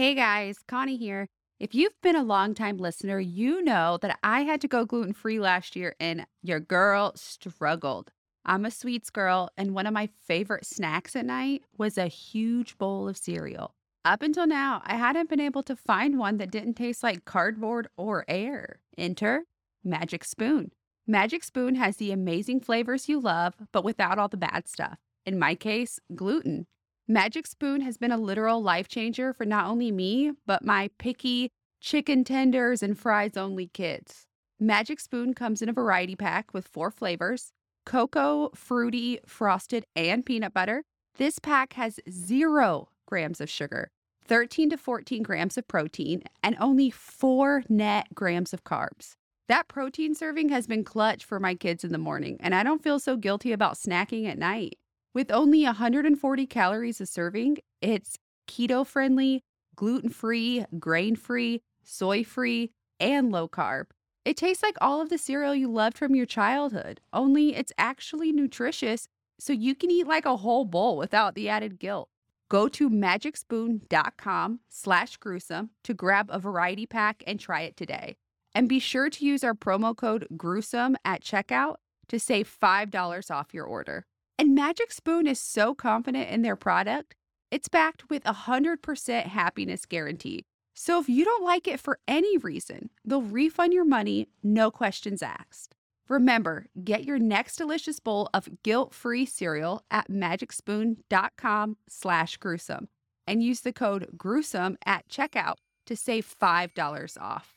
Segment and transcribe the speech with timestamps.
[0.00, 1.28] Hey guys, Connie here.
[1.58, 5.38] If you've been a longtime listener, you know that I had to go gluten free
[5.38, 8.10] last year and your girl struggled.
[8.42, 12.78] I'm a sweets girl, and one of my favorite snacks at night was a huge
[12.78, 13.74] bowl of cereal.
[14.02, 17.86] Up until now, I hadn't been able to find one that didn't taste like cardboard
[17.98, 18.80] or air.
[18.96, 19.42] Enter
[19.84, 20.72] Magic Spoon.
[21.06, 24.96] Magic Spoon has the amazing flavors you love, but without all the bad stuff.
[25.26, 26.66] In my case, gluten.
[27.10, 31.50] Magic Spoon has been a literal life changer for not only me, but my picky
[31.80, 34.28] chicken tenders and fries only kids.
[34.60, 37.50] Magic Spoon comes in a variety pack with four flavors
[37.84, 40.84] cocoa, fruity, frosted, and peanut butter.
[41.16, 43.90] This pack has zero grams of sugar,
[44.24, 49.16] 13 to 14 grams of protein, and only four net grams of carbs.
[49.48, 52.84] That protein serving has been clutch for my kids in the morning, and I don't
[52.84, 54.78] feel so guilty about snacking at night.
[55.12, 59.42] With only 140 calories a serving, it's keto friendly,
[59.74, 63.86] gluten free, grain free, soy free, and low carb.
[64.24, 68.30] It tastes like all of the cereal you loved from your childhood, only it's actually
[68.30, 69.08] nutritious,
[69.40, 72.08] so you can eat like a whole bowl without the added guilt.
[72.48, 78.16] Go to magicspoon.com slash gruesome to grab a variety pack and try it today.
[78.54, 81.76] And be sure to use our promo code gruesome at checkout
[82.08, 84.06] to save $5 off your order.
[84.40, 87.14] And Magic Spoon is so confident in their product,
[87.50, 90.46] it's backed with a 100% happiness guarantee.
[90.72, 95.22] So if you don't like it for any reason, they'll refund your money, no questions
[95.22, 95.74] asked.
[96.08, 102.88] Remember, get your next delicious bowl of guilt-free cereal at magicspoon.com slash gruesome
[103.26, 107.52] and use the code gruesome at checkout to save $5 off.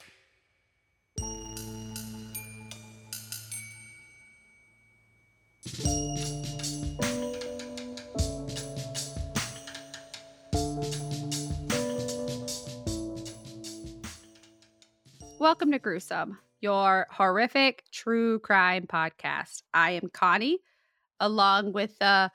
[15.44, 19.64] Welcome to Gruesome, your horrific true crime podcast.
[19.74, 20.60] I am Connie,
[21.20, 22.30] along with uh,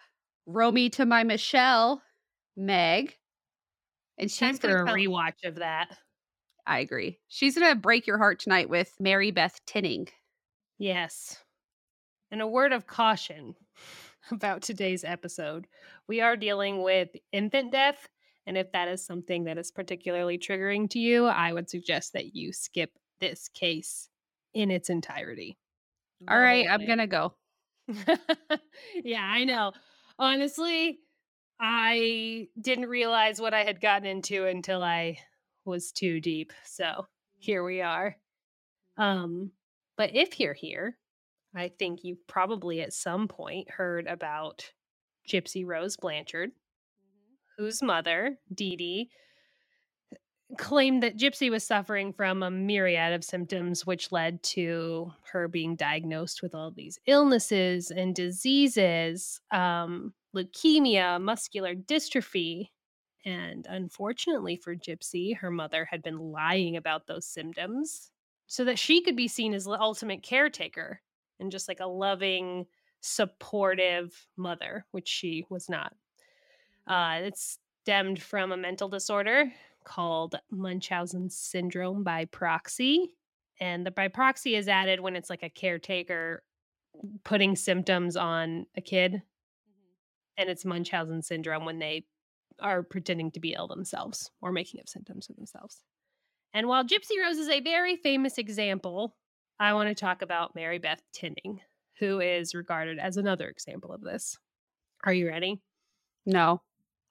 [0.44, 2.02] Romy to my Michele,
[2.54, 3.16] Meg.
[4.18, 5.96] And she's for going a to rewatch of that.
[6.66, 7.18] I agree.
[7.28, 10.08] She's going to break your heart tonight with Mary Beth Tinning.
[10.76, 11.38] Yes.
[12.30, 13.54] And a word of caution
[14.30, 15.66] about today's episode.
[16.08, 18.06] We are dealing with infant death.
[18.48, 22.34] And if that is something that is particularly triggering to you, I would suggest that
[22.34, 24.08] you skip this case
[24.54, 25.58] in its entirety.
[26.26, 27.34] All right, I'm going to go.
[29.04, 29.72] yeah, I know.
[30.18, 30.98] Honestly,
[31.60, 35.18] I didn't realize what I had gotten into until I
[35.66, 36.54] was too deep.
[36.64, 38.16] So here we are.
[38.96, 39.50] Um,
[39.98, 40.96] but if you're here,
[41.54, 44.72] I think you've probably at some point heard about
[45.28, 46.52] Gypsy Rose Blanchard,
[47.58, 49.10] whose mother, Dee Dee,
[50.56, 55.76] claimed that Gypsy was suffering from a myriad of symptoms, which led to her being
[55.76, 62.68] diagnosed with all these illnesses and diseases, um, leukemia, muscular dystrophy.
[63.26, 68.10] And unfortunately for Gypsy, her mother had been lying about those symptoms
[68.46, 71.02] so that she could be seen as the ultimate caretaker
[71.40, 72.64] and just like a loving,
[73.00, 75.92] supportive mother, which she was not.
[76.88, 79.52] Uh, it stemmed from a mental disorder
[79.84, 83.10] called Munchausen syndrome by proxy.
[83.60, 86.42] And the by proxy is added when it's like a caretaker
[87.24, 89.22] putting symptoms on a kid.
[90.36, 92.06] And it's Munchausen syndrome when they
[92.60, 95.82] are pretending to be ill themselves or making up symptoms of themselves.
[96.54, 99.14] And while Gypsy Rose is a very famous example,
[99.60, 101.60] I want to talk about Mary Beth Tinning,
[101.98, 104.38] who is regarded as another example of this.
[105.04, 105.60] Are you ready?
[106.26, 106.62] No.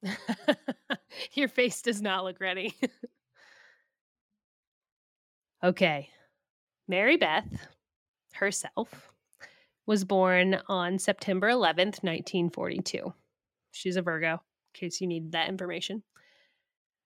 [1.34, 2.76] Your face does not look ready.
[5.64, 6.10] okay.
[6.88, 7.68] Mary Beth
[8.34, 9.12] herself
[9.86, 13.14] was born on September 11th, 1942.
[13.72, 14.40] She's a Virgo, in
[14.74, 16.04] case you needed that information.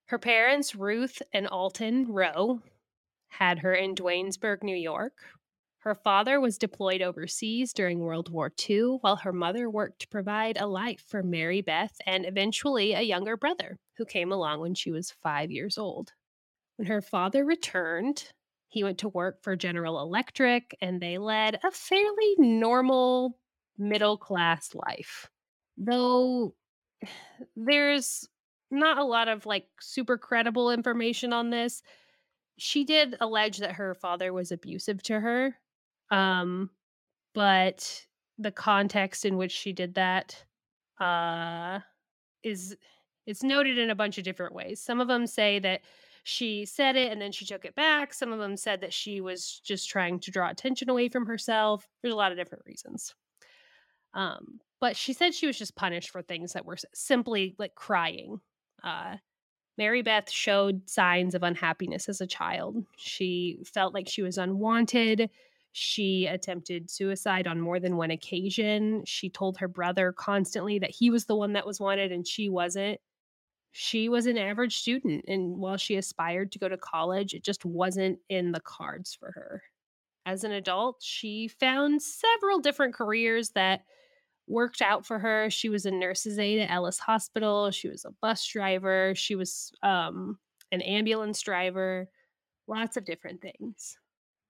[0.08, 2.62] Her parents, Ruth and Alton Rowe,
[3.30, 5.14] had her in Duanesburg, New York.
[5.82, 10.58] Her father was deployed overseas during World War II, while her mother worked to provide
[10.60, 14.92] a life for Mary Beth and eventually a younger brother who came along when she
[14.92, 16.14] was five years old.
[16.76, 18.32] When her father returned,
[18.68, 23.40] he went to work for General Electric and they led a fairly normal
[23.76, 25.30] middle class life.
[25.78, 26.54] Though
[27.56, 28.30] there's
[28.70, 31.82] not a lot of like super credible information on this.
[32.60, 35.58] She did allege that her father was abusive to her.
[36.12, 36.70] Um
[37.34, 38.06] but
[38.38, 40.44] the context in which she did that
[41.00, 41.80] uh
[42.44, 42.76] is
[43.28, 44.82] It's noted in a bunch of different ways.
[44.82, 45.82] Some of them say that
[46.24, 48.14] she said it and then she took it back.
[48.14, 51.88] Some of them said that she was just trying to draw attention away from herself.
[52.02, 53.16] There's a lot of different reasons.
[54.14, 58.42] Um, but she said she was just punished for things that were simply like crying.
[58.84, 59.18] Uh,
[59.78, 62.86] Mary Beth showed signs of unhappiness as a child.
[62.98, 65.30] She felt like she was unwanted.
[65.74, 69.04] She attempted suicide on more than one occasion.
[69.06, 72.50] She told her brother constantly that he was the one that was wanted and she
[72.50, 73.00] wasn't.
[73.74, 77.64] She was an average student, and while she aspired to go to college, it just
[77.64, 79.64] wasn't in the cards for her.
[80.26, 83.86] As an adult, she found several different careers that
[84.46, 85.50] worked out for her.
[85.50, 87.72] She was a nurse's aide at Ellis Hospital.
[87.72, 89.14] She was a bus driver.
[89.16, 90.38] She was um,
[90.74, 92.10] an ambulance driver.
[92.68, 93.98] Lots of different things.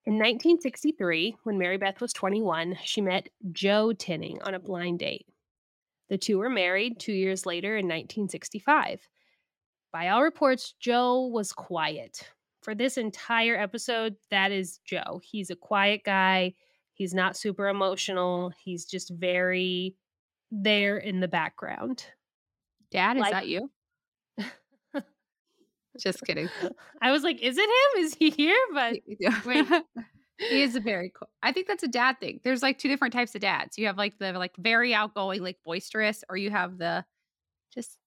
[0.06, 5.28] In 1963, when Mary Beth was 21, she met Joe Tinning on a blind date.
[6.10, 9.08] The two were married two years later in 1965.
[9.94, 12.30] By all reports, Joe was quiet.
[12.64, 15.22] For this entire episode, that is Joe.
[15.24, 16.54] He's a quiet guy.
[16.94, 18.52] He's not super emotional.
[18.64, 19.96] He's just very
[20.52, 22.06] there in the background.
[22.92, 23.70] Dad, is like, that you?
[26.00, 26.50] Just kidding.
[27.02, 28.04] I was like, is it him?
[28.04, 28.58] Is he here?
[28.74, 28.98] But
[29.46, 29.68] wait.
[30.38, 31.30] he is a very cool.
[31.44, 32.40] I think that's a dad thing.
[32.44, 33.78] There's like two different types of dads.
[33.78, 37.06] You have like the like very outgoing, like boisterous, or you have the
[37.74, 37.98] just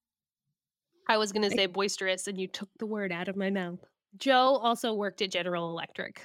[1.09, 3.81] I was going to say boisterous and you took the word out of my mouth.
[4.17, 6.23] Joe also worked at General Electric.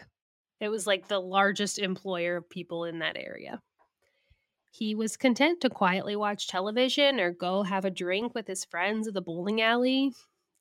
[0.62, 3.62] It was like the largest employer of people in that area.
[4.72, 9.08] He was content to quietly watch television or go have a drink with his friends
[9.08, 10.14] at the bowling alley.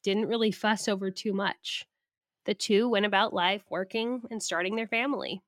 [0.02, 1.86] Didn't really fuss over too much.
[2.44, 5.42] The two went about life working and starting their family.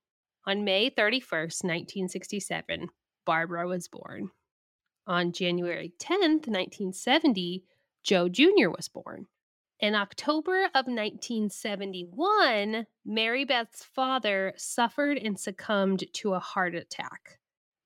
[0.46, 2.88] On May 31st, 1967,
[3.24, 4.30] Barbara was born.
[5.06, 7.64] On January 10th, 1970,
[8.02, 8.68] Joe Jr.
[8.68, 9.26] was born.
[9.80, 17.38] In October of 1971, Mary Beth's father suffered and succumbed to a heart attack.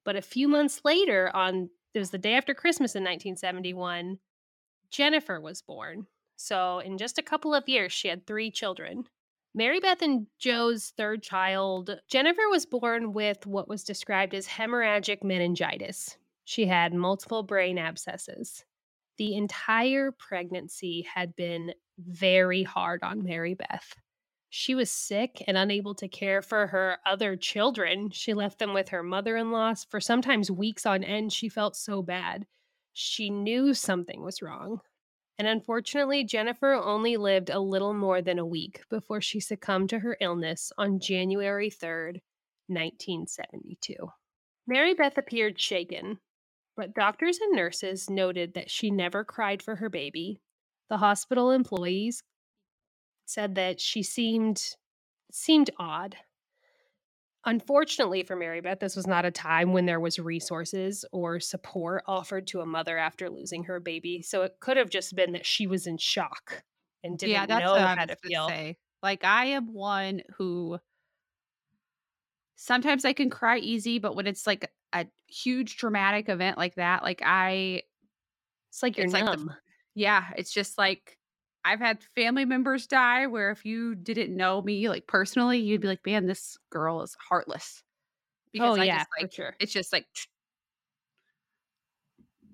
[0.04, 4.18] But a few months later, on it was the day after Christmas in 1971,
[4.90, 6.08] Jennifer was born.
[6.36, 9.04] So, in just a couple of years, she had three children.
[9.54, 15.22] Mary Beth and Joe's third child, Jennifer was born with what was described as hemorrhagic
[15.22, 16.16] meningitis.
[16.44, 18.64] She had multiple brain abscesses.
[19.16, 23.94] The entire pregnancy had been very hard on Mary Beth.
[24.50, 28.10] She was sick and unable to care for her other children.
[28.10, 31.32] She left them with her mother in law for sometimes weeks on end.
[31.32, 32.46] She felt so bad.
[32.92, 34.80] She knew something was wrong.
[35.38, 39.98] And unfortunately, Jennifer only lived a little more than a week before she succumbed to
[39.98, 42.20] her illness on January 3rd,
[42.68, 43.94] 1972.
[44.66, 46.18] Mary Beth appeared shaken,
[46.76, 50.40] but doctors and nurses noted that she never cried for her baby
[50.88, 52.22] the hospital employees
[53.24, 54.76] said that she seemed
[55.32, 56.16] seemed odd.
[57.46, 62.02] Unfortunately for Mary Beth, this was not a time when there was resources or support
[62.06, 64.22] offered to a mother after losing her baby.
[64.22, 66.62] So it could have just been that she was in shock
[67.02, 68.48] and didn't yeah, know how to feel.
[68.48, 68.78] Say.
[69.02, 70.78] Like I am one who
[72.56, 77.02] sometimes I can cry easy, but when it's like a huge dramatic event like that,
[77.02, 77.82] like I
[78.70, 79.26] it's like you're it's numb.
[79.26, 79.54] Like the,
[79.94, 81.18] yeah, it's just like
[81.64, 85.88] I've had family members die where if you didn't know me like personally, you'd be
[85.88, 89.56] like, "Man, this girl is heartless." Oh, because oh I yeah, just, like, sure.
[89.58, 90.06] It's just like.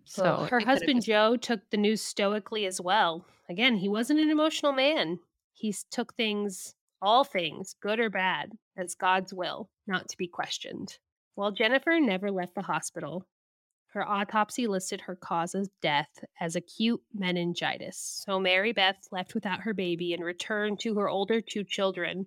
[0.04, 3.24] So well, her husband Joe took the news stoically as well.
[3.48, 5.18] Again, he wasn't an emotional man.
[5.52, 10.98] He took things, all things, good or bad, as God's will, not to be questioned.
[11.34, 13.26] While Jennifer never left the hospital,
[13.92, 18.22] her autopsy listed her cause of death as acute meningitis.
[18.24, 22.26] So Mary Beth left without her baby and returned to her older two children,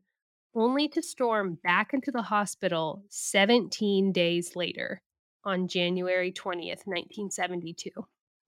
[0.53, 5.01] only to storm back into the hospital 17 days later
[5.45, 7.91] on January 20th, 1972.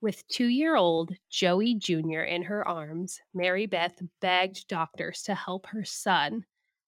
[0.01, 2.21] With two year old Joey Jr.
[2.21, 6.45] in her arms, Mary Beth begged doctors to help her son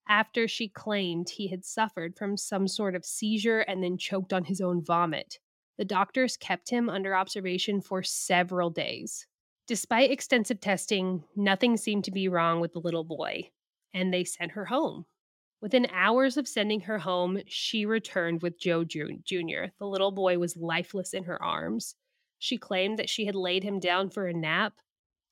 [0.08, 4.44] after she claimed he had suffered from some sort of seizure and then choked on
[4.44, 5.38] his own vomit
[5.78, 9.26] the doctors kept him under observation for several days.
[9.68, 13.50] Despite extensive testing, nothing seemed to be wrong with the little boy,
[13.94, 15.06] and they sent her home.
[15.60, 19.66] Within hours of sending her home, she returned with Joe Jr.
[19.78, 21.94] The little boy was lifeless in her arms.
[22.38, 24.74] She claimed that she had laid him down for a nap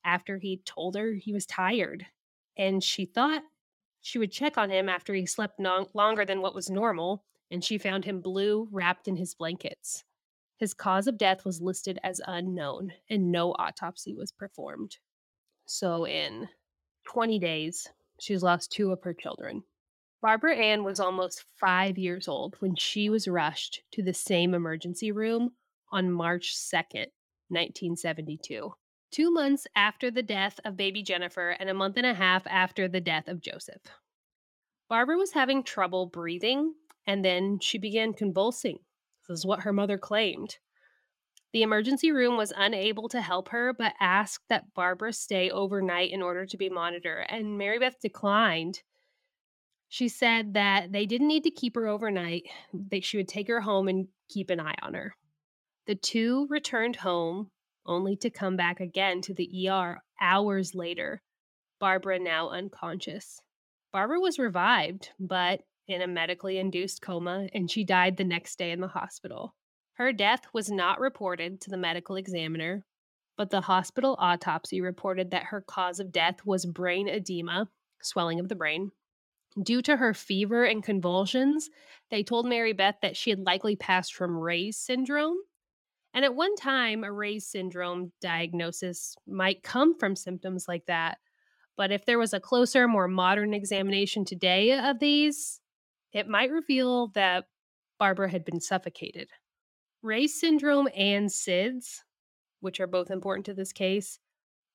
[0.04, 2.06] after he told her he was tired,
[2.56, 3.42] and she thought
[4.00, 7.64] she would check on him after he slept no- longer than what was normal, and
[7.64, 10.04] she found him blue, wrapped in his blankets.
[10.58, 14.96] His cause of death was listed as unknown and no autopsy was performed.
[15.66, 16.48] So, in
[17.04, 19.64] 20 days, she's lost two of her children.
[20.22, 25.12] Barbara Ann was almost five years old when she was rushed to the same emergency
[25.12, 25.52] room
[25.92, 27.12] on March 2nd,
[27.48, 28.72] 1972,
[29.10, 32.88] two months after the death of baby Jennifer and a month and a half after
[32.88, 33.82] the death of Joseph.
[34.88, 36.74] Barbara was having trouble breathing
[37.06, 38.78] and then she began convulsing.
[39.28, 40.56] This is what her mother claimed.
[41.52, 46.22] The emergency room was unable to help her, but asked that Barbara stay overnight in
[46.22, 48.82] order to be monitored, and Mary Beth declined.
[49.88, 52.44] She said that they didn't need to keep her overnight,
[52.90, 55.14] that she would take her home and keep an eye on her.
[55.86, 57.50] The two returned home
[57.86, 61.22] only to come back again to the ER hours later,
[61.78, 63.40] Barbara now unconscious.
[63.92, 68.70] Barbara was revived, but in a medically induced coma, and she died the next day
[68.72, 69.54] in the hospital.
[69.94, 72.84] Her death was not reported to the medical examiner,
[73.36, 77.68] but the hospital autopsy reported that her cause of death was brain edema,
[78.02, 78.90] swelling of the brain.
[79.62, 81.70] Due to her fever and convulsions,
[82.10, 85.38] they told Mary Beth that she had likely passed from Reye's syndrome.
[86.12, 91.18] And at one time, a Reye's syndrome diagnosis might come from symptoms like that.
[91.76, 95.60] But if there was a closer, more modern examination today of these,
[96.16, 97.44] it might reveal that
[97.98, 99.28] Barbara had been suffocated.
[100.02, 102.00] Reye's syndrome and SIDS,
[102.60, 104.18] which are both important to this case,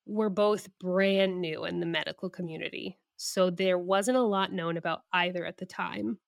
[0.06, 2.96] were both brand new in the medical community.
[3.16, 6.18] So there wasn't a lot known about either at the time.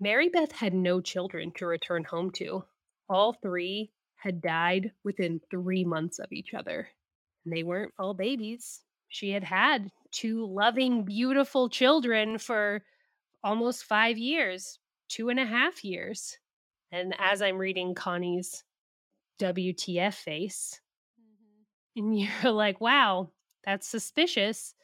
[0.00, 2.62] Mary Beth had no children to return home to.
[3.08, 6.88] All three had died within three months of each other.
[7.44, 8.82] And they weren't all babies.
[9.08, 12.82] She had had two loving, beautiful children for
[13.42, 14.78] almost five years,
[15.08, 16.38] two and a half years.
[16.90, 18.64] And as I'm reading Connie's
[19.40, 20.80] WTF face,
[21.20, 21.98] mm-hmm.
[22.00, 23.30] and you're like, wow,
[23.64, 24.74] that's suspicious.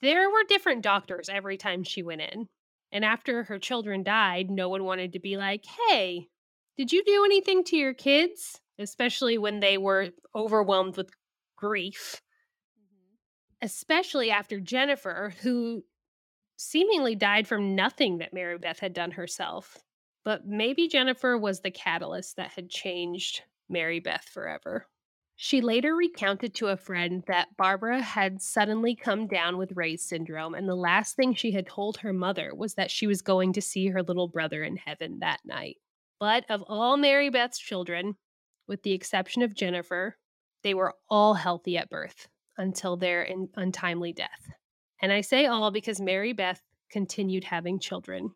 [0.00, 2.48] There were different doctors every time she went in.
[2.90, 6.28] And after her children died, no one wanted to be like, hey,
[6.76, 8.60] did you do anything to your kids?
[8.78, 11.10] Especially when they were overwhelmed with
[11.56, 12.22] grief.
[12.78, 13.66] Mm-hmm.
[13.66, 15.84] Especially after Jennifer, who
[16.58, 19.78] seemingly died from nothing that Mary Beth had done herself.
[20.24, 24.86] But maybe Jennifer was the catalyst that had changed Mary Beth forever.
[25.36, 30.54] She later recounted to a friend that Barbara had suddenly come down with Reye's syndrome,
[30.54, 33.62] and the last thing she had told her mother was that she was going to
[33.62, 35.76] see her little brother in heaven that night.
[36.18, 38.16] But of all Mary Beth's children,
[38.66, 40.18] with the exception of Jennifer,
[40.64, 44.50] they were all healthy at birth until their in- untimely death.
[45.00, 48.32] And I say all because Mary Beth continued having children.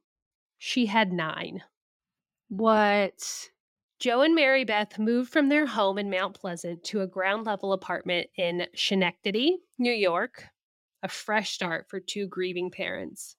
[0.59, 1.63] She had nine.
[2.49, 3.51] What?
[3.99, 7.73] Joe and Mary Beth moved from their home in Mount Pleasant to a ground level
[7.73, 10.45] apartment in Schenectady, New York,
[11.03, 13.37] a fresh start for two grieving parents.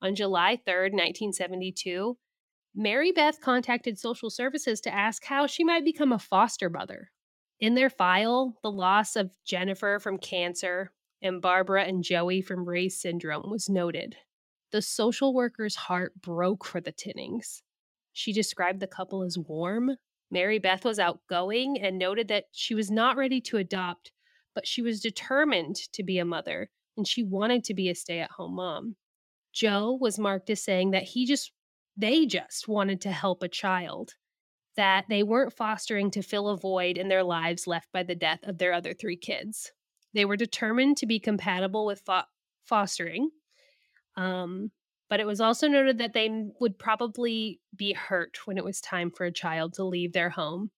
[0.00, 2.18] On July 3rd, 1972,
[2.74, 7.10] Mary Beth contacted social services to ask how she might become a foster mother.
[7.60, 10.92] In their file, the loss of Jennifer from cancer
[11.22, 14.16] and Barbara and Joey from Reye's syndrome was noted.
[14.72, 17.62] The social worker's heart broke for the Tinnings.
[18.12, 19.92] She described the couple as warm.
[20.30, 24.12] Mary Beth was outgoing and noted that she was not ready to adopt,
[24.54, 28.20] but she was determined to be a mother and she wanted to be a stay
[28.20, 28.96] at home mom.
[29.52, 31.52] Joe was marked as saying that he just,
[31.96, 34.14] they just wanted to help a child,
[34.76, 38.40] that they weren't fostering to fill a void in their lives left by the death
[38.44, 39.72] of their other three kids.
[40.14, 42.22] They were determined to be compatible with fo-
[42.64, 43.30] fostering.
[44.16, 44.70] Um,
[45.08, 49.10] but it was also noted that they would probably be hurt when it was time
[49.10, 50.70] for a child to leave their home.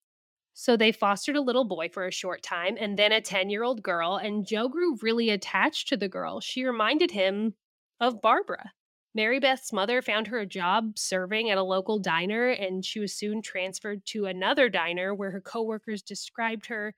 [0.55, 3.65] So they fostered a little boy for a short time and then a 10 year
[3.65, 6.41] old girl, and Joe grew really attached to the girl.
[6.41, 7.55] She reminded him
[8.01, 8.73] of Barbara.
[9.15, 13.15] Mary Beth's mother found her a job serving at a local diner, and she was
[13.15, 16.95] soon transferred to another diner where her coworkers described her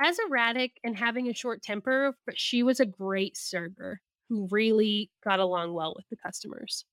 [0.00, 5.10] as erratic and having a short temper, but she was a great server who really
[5.22, 6.84] got along well with the customers.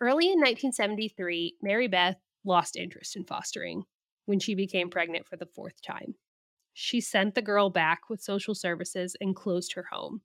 [0.00, 3.84] Early in 1973, Mary Beth lost interest in fostering
[4.26, 6.14] when she became pregnant for the fourth time.
[6.74, 10.20] She sent the girl back with social services and closed her home.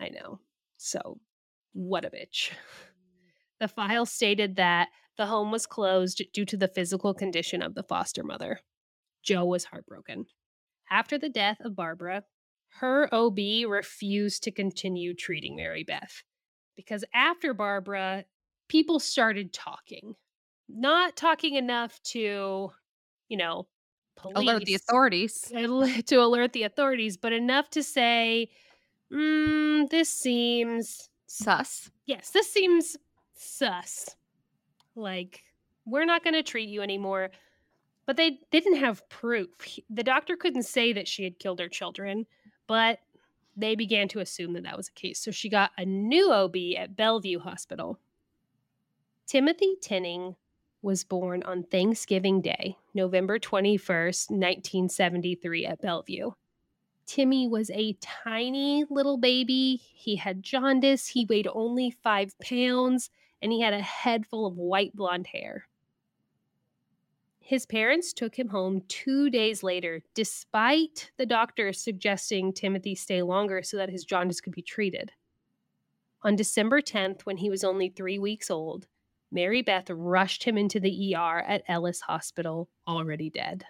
[0.00, 0.40] I know.
[0.78, 1.20] So,
[1.72, 2.50] what a bitch.
[3.60, 7.84] The file stated that the home was closed due to the physical condition of the
[7.84, 8.60] foster mother.
[9.22, 10.26] Joe was heartbroken.
[10.92, 12.22] After the death of Barbara,
[12.80, 16.22] her OB refused to continue treating Mary Beth
[16.76, 18.26] because after Barbara,
[18.68, 20.14] people started talking.
[20.68, 22.72] Not talking enough to,
[23.30, 23.68] you know,
[24.16, 25.50] police Alert the authorities.
[26.06, 28.50] to alert the authorities, but enough to say,
[29.10, 31.90] mm, this seems Sus.
[32.04, 32.98] yes, this seems
[33.34, 34.14] sus.
[34.94, 35.40] Like,
[35.86, 37.30] we're not going to treat you anymore.
[38.12, 39.62] But they didn't have proof.
[39.62, 42.26] He- The doctor couldn't say that she had killed her children,
[42.66, 43.00] but
[43.56, 45.18] they began to assume that that was the case.
[45.18, 47.98] So she got a new OB at Bellevue Hospital.
[49.26, 50.36] Timothy Tinning
[50.82, 56.32] was born on Thanksgiving Day, November 21st, 1973, at Bellevue.
[57.06, 59.80] Timmy was a tiny little baby.
[59.94, 61.06] He had jaundice.
[61.06, 63.08] He weighed only five pounds,
[63.40, 65.66] and he had a head full of white blonde hair.
[67.52, 73.62] His parents took him home two days later, despite the doctor suggesting Timothy stay longer
[73.62, 75.12] so that his jaundice could be treated.
[76.22, 78.86] On December 10th, when he was only three weeks old,
[79.30, 83.66] Mary Beth rushed him into the ER at Ellis Hospital, already dead.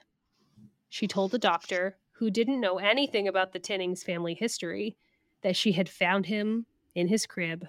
[0.88, 4.96] She told the doctor, who didn't know anything about the Tinnings family history,
[5.42, 7.66] that she had found him in his crib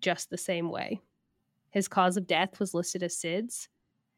[0.00, 1.02] just the same way.
[1.68, 3.68] His cause of death was listed as SIDS,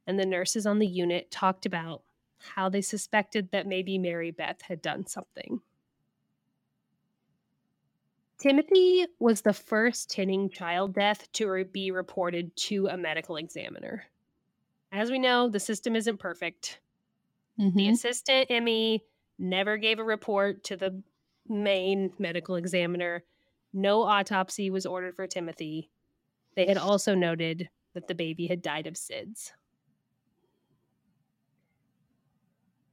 [0.06, 2.02] and the nurses on the unit talked about
[2.38, 5.60] how they suspected that maybe Mary Beth had done something.
[8.38, 14.04] Timothy was the first Tinning child death to re- be reported to a medical examiner.
[14.92, 16.80] As we know, the system isn't perfect.
[17.56, 17.92] The Mhm.
[17.92, 19.04] assistant, ME,
[19.38, 21.02] never gave a report to the
[21.48, 23.24] main medical examiner.
[23.72, 25.90] No autopsy was ordered for Timothy.
[26.54, 29.52] They had also noted that the baby had died of SIDS.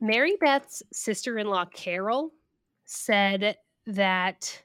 [0.01, 2.31] Mary Beth's sister in law, Carol,
[2.85, 3.55] said
[3.85, 4.63] that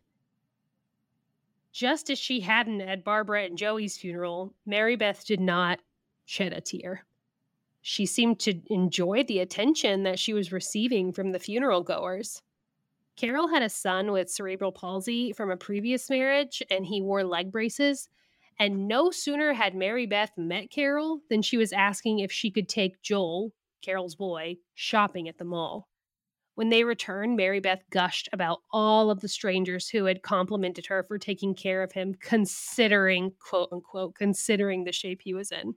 [1.73, 5.79] just as she hadn't at Barbara and Joey's funeral, Mary Beth did not
[6.25, 7.05] shed a tear.
[7.83, 12.43] She seemed to enjoy the attention that she was receiving from the funeral goers.
[13.15, 17.53] Carol had a son with cerebral palsy from a previous marriage, and he wore leg
[17.53, 18.09] braces.
[18.59, 22.71] And no sooner had Mary Beth met Carol than she was asking if she could
[22.71, 25.89] take Joel, Carol's boy, shopping at the mall.
[26.57, 31.03] When they returned, Mary Beth gushed about all of the strangers who had complimented her
[31.03, 35.75] for taking care of him, considering, quote unquote, considering the shape he was in.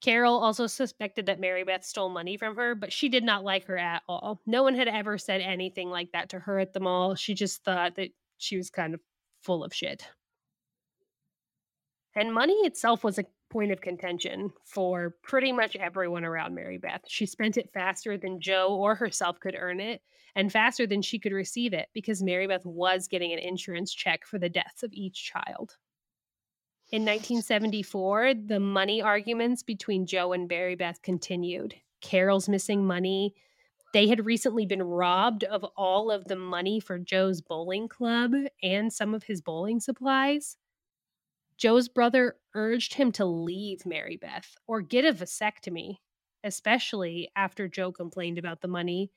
[0.00, 3.64] Carol also suspected that Mary Beth stole money from her, but she did not like
[3.64, 4.40] her at all.
[4.46, 7.16] No one had ever said anything like that to her at the mall.
[7.16, 9.00] She just thought that she was kind of
[9.42, 10.06] full of shit.
[12.14, 17.02] And money itself was a point of contention for pretty much everyone around Mary Beth.
[17.06, 20.02] She spent it faster than Joe or herself could earn it,
[20.34, 24.24] and faster than she could receive it because Mary Beth was getting an insurance check
[24.26, 25.76] for the deaths of each child.
[26.92, 31.74] In 1974, the money arguments between Joe and Mary Beth continued.
[32.00, 33.34] Carol's missing money.
[33.92, 38.32] They had recently been robbed of all of the money for Joe's bowling club
[38.62, 40.56] and some of his bowling supplies.
[41.58, 45.96] Joe's brother urged him to leave Mary Beth or get a vasectomy,
[46.44, 49.10] especially after Joe complained about the money.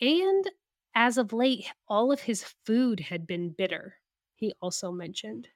[0.00, 0.48] And
[0.94, 3.96] as of late, all of his food had been bitter,
[4.36, 5.48] he also mentioned.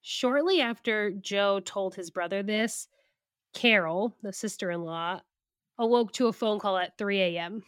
[0.00, 2.88] Shortly after Joe told his brother this,
[3.52, 5.20] Carol, the sister in law,
[5.78, 7.64] awoke to a phone call at 3 a.m.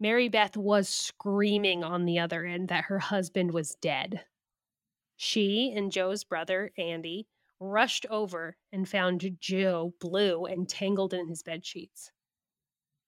[0.00, 4.24] Mary Beth was screaming on the other end that her husband was dead.
[5.16, 7.26] She and Joe's brother, Andy,
[7.58, 12.10] rushed over and found Joe blue and tangled in his bed sheets.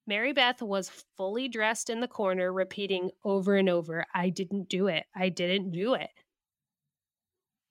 [0.07, 4.87] Mary Beth was fully dressed in the corner, repeating over and over, I didn't do
[4.87, 5.05] it.
[5.15, 6.09] I didn't do it.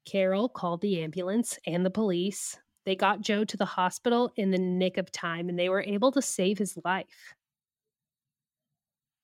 [0.06, 2.60] Carol called the ambulance and the police.
[2.86, 6.12] They got Joe to the hospital in the nick of time and they were able
[6.12, 7.34] to save his life.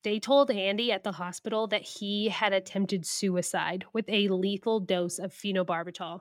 [0.03, 5.17] They told Andy at the hospital that he had attempted suicide with a lethal dose
[5.17, 6.19] of phenobarbital,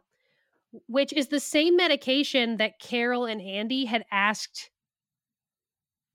[0.86, 4.70] which is the same medication that Carol and Andy had asked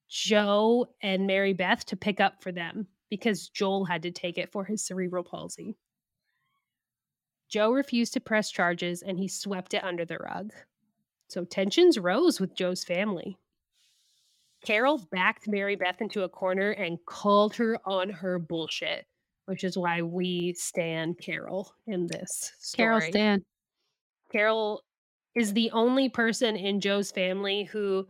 [0.09, 4.51] Joe and Mary Beth to pick up for them because Joel had to take it
[4.51, 5.75] for his cerebral palsy.
[7.49, 10.51] Joe refused to press charges and he swept it under the rug.
[11.29, 13.37] So tensions rose with Joe's family.
[14.65, 19.05] Carol backed Mary Beth into a corner and called her on her bullshit,
[19.45, 22.85] which is why we stand Carol in this story.
[22.85, 23.45] Carol Stan.
[24.31, 24.83] Carol
[25.35, 28.07] is the only person in Joe's family who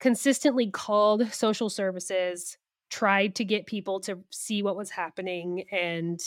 [0.00, 2.56] consistently called social services,
[2.90, 6.20] tried to get people to see what was happening, and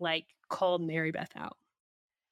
[0.00, 1.56] like called Mary Beth out.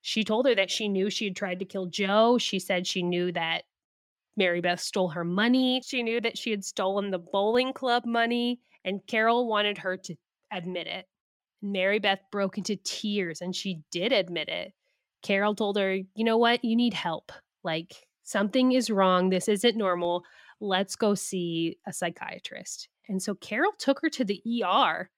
[0.01, 2.39] She told her that she knew she had tried to kill Joe.
[2.39, 3.63] She said she knew that
[4.37, 5.83] Mary Beth stole her money.
[5.85, 10.15] She knew that she had stolen the bowling club money, and Carol wanted her to
[10.51, 11.07] admit it.
[11.63, 14.73] Mary Beth broke into tears and she did admit it.
[15.23, 16.65] Carol told her, You know what?
[16.65, 17.31] You need help.
[17.63, 19.31] Like, something is wrong.
[19.31, 20.25] This isn't normal.
[20.61, 22.89] Let's go see a psychiatrist.
[23.09, 25.11] And so Carol took her to the ER,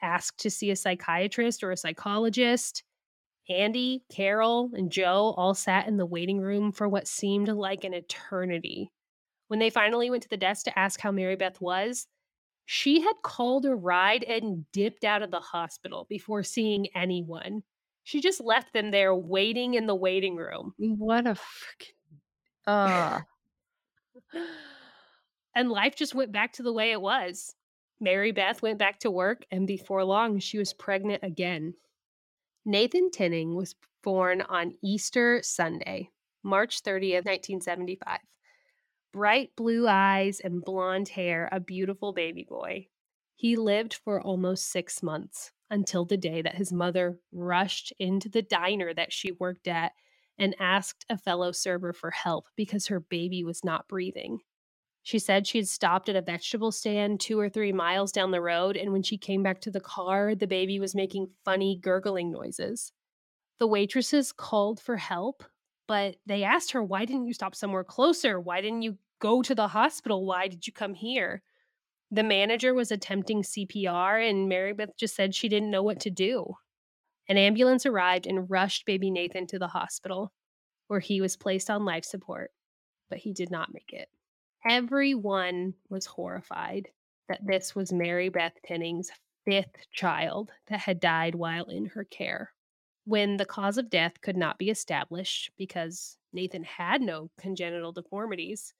[0.00, 2.82] asked to see a psychiatrist or a psychologist.
[3.48, 7.94] Andy, Carol, and Joe all sat in the waiting room for what seemed like an
[7.94, 8.90] eternity.
[9.48, 12.06] When they finally went to the desk to ask how Mary Beth was,
[12.66, 17.62] she had called a ride and dipped out of the hospital before seeing anyone.
[18.04, 20.74] She just left them there waiting in the waiting room.
[20.78, 21.92] What a freaking.
[22.66, 23.20] Uh.
[25.54, 27.54] and life just went back to the way it was.
[28.00, 31.74] Mary Beth went back to work, and before long, she was pregnant again.
[32.64, 36.10] Nathan Tinning was born on Easter Sunday,
[36.42, 38.18] March 30th, 1975
[39.14, 42.88] bright blue eyes and blonde hair, a beautiful baby boy.
[43.36, 48.42] He lived for almost six months until the day that his mother rushed into the
[48.42, 49.92] diner that she worked at
[50.36, 54.40] and asked a fellow server for help because her baby was not breathing.
[55.04, 58.40] She said she had stopped at a vegetable stand two or three miles down the
[58.40, 62.32] road, and when she came back to the car, the baby was making funny gurgling
[62.32, 62.92] noises.
[63.58, 65.44] The waitresses called for help,
[65.86, 68.40] but they asked her, Why didn't you stop somewhere closer?
[68.40, 70.26] Why didn't you go to the hospital.
[70.26, 71.42] Why did you come here?
[72.10, 76.10] The manager was attempting CPR, and Mary Beth just said she didn't know what to
[76.10, 76.54] do.
[77.26, 80.32] An ambulance arrived and rushed baby Nathan to the hospital,
[80.88, 82.50] where he was placed on life support,
[83.08, 84.10] but he did not make it.
[84.66, 86.88] Everyone was horrified
[87.28, 89.10] that this was Mary Beth Tinning's
[89.44, 92.50] fifth child that had died while in her care.
[93.04, 98.72] When the cause of death could not be established because Nathan had no congenital deformities,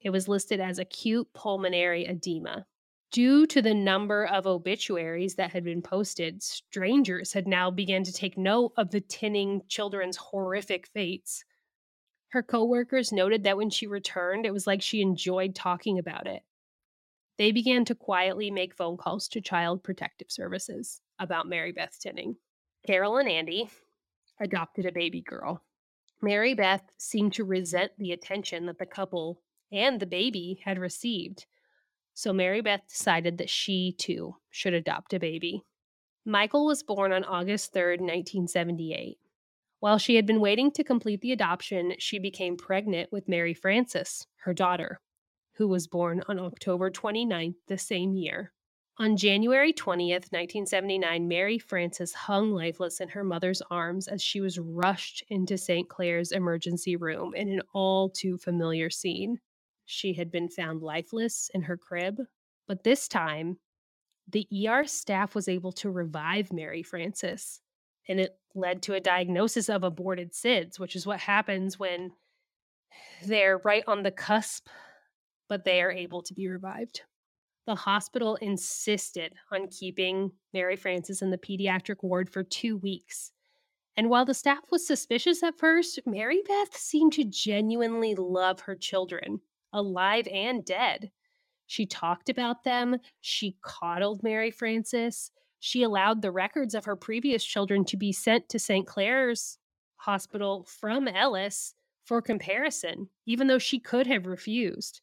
[0.00, 2.64] it was listed as acute pulmonary edema.
[3.12, 8.12] Due to the number of obituaries that had been posted, strangers had now begun to
[8.12, 11.44] take note of the Tinning children's horrific fates.
[12.30, 16.42] Her coworkers noted that when she returned, it was like she enjoyed talking about it.
[17.38, 22.36] They began to quietly make phone calls to Child Protective Services about Mary Beth Tinning.
[22.86, 23.68] Carol and Andy
[24.38, 25.64] adopted a baby girl.
[26.22, 29.40] Mary Beth seemed to resent the attention that the couple
[29.72, 31.46] and the baby had received.
[32.14, 35.64] So Mary Beth decided that she too should adopt a baby.
[36.24, 39.18] Michael was born on August 3rd, 1978.
[39.80, 44.26] While she had been waiting to complete the adoption, she became pregnant with Mary Frances,
[44.42, 45.00] her daughter,
[45.54, 48.52] who was born on October 29th the same year.
[48.98, 54.58] On January 20th, 1979, Mary Frances hung lifeless in her mother's arms as she was
[54.58, 55.88] rushed into St.
[55.88, 59.40] Clare's emergency room in an all too familiar scene
[59.90, 62.20] she had been found lifeless in her crib,
[62.68, 63.58] but this time,
[64.28, 67.60] the ER staff was able to revive Mary Frances,
[68.08, 72.12] and it led to a diagnosis of aborted SIDS, which is what happens when
[73.24, 74.68] they're right on the cusp,
[75.48, 77.02] but they are able to be revived.
[77.66, 83.32] The hospital insisted on keeping Mary Frances in the pediatric ward for two weeks.
[83.96, 88.74] And while the staff was suspicious at first, Mary Beth seemed to genuinely love her
[88.74, 89.40] children
[89.72, 91.10] alive and dead.
[91.66, 92.96] She talked about them.
[93.20, 95.30] She coddled Mary Frances.
[95.60, 98.86] She allowed the records of her previous children to be sent to St.
[98.86, 99.58] Clare's
[99.96, 105.02] Hospital from Ellis for comparison, even though she could have refused.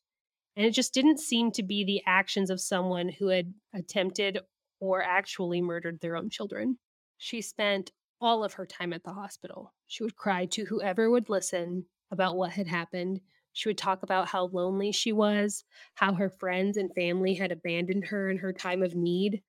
[0.56, 4.40] And it just didn't seem to be the actions of someone who had attempted
[4.80, 6.80] or actually murdered their own children.
[7.18, 9.76] She spent all of her time at the hospital.
[9.86, 13.22] She would cry to whoever would listen about what had happened.
[13.54, 18.06] She would talk about how lonely she was, how her friends and family had abandoned
[18.08, 19.44] her in her time of need.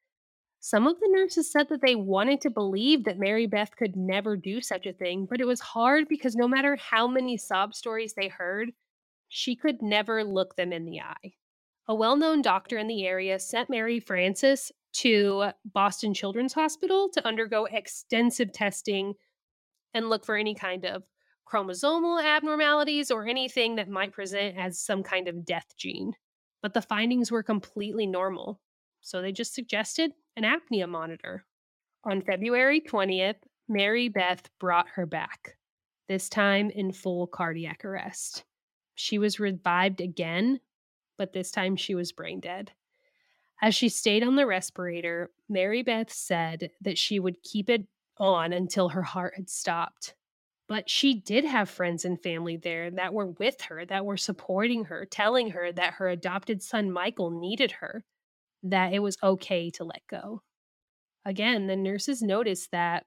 [0.60, 4.36] Some of the nurses said that they wanted to believe that Mary Beth could never
[4.36, 8.14] do such a thing, but it was hard because no matter how many sob stories
[8.14, 8.72] they heard,
[9.28, 11.34] she could never look them in the eye.
[11.86, 17.26] A well known doctor in the area sent Mary Frances to Boston Children's Hospital to
[17.26, 19.14] undergo extensive testing
[19.94, 21.04] and look for any kind of
[21.50, 26.12] chromosomal abnormalities or anything that might present as some kind of death gene.
[26.62, 28.60] But the findings were completely normal,
[29.00, 31.44] so they just suggested an apnea monitor.
[32.04, 33.36] On February 20th,
[33.68, 35.56] Mary Beth brought her back,
[36.08, 38.44] this time in full cardiac arrest.
[38.94, 40.60] She was revived again,
[41.18, 42.72] but this time she was brain dead.
[43.60, 48.52] As she stayed on the respirator, Mary Beth said that she would keep it on
[48.52, 50.14] until her heart had stopped.
[50.68, 54.84] But she did have friends and family there that were with her, that were supporting
[54.84, 58.04] her, telling her that her adopted son Michael needed her,
[58.62, 60.42] that it was okay to let go.
[61.24, 63.06] Again, the nurses noticed that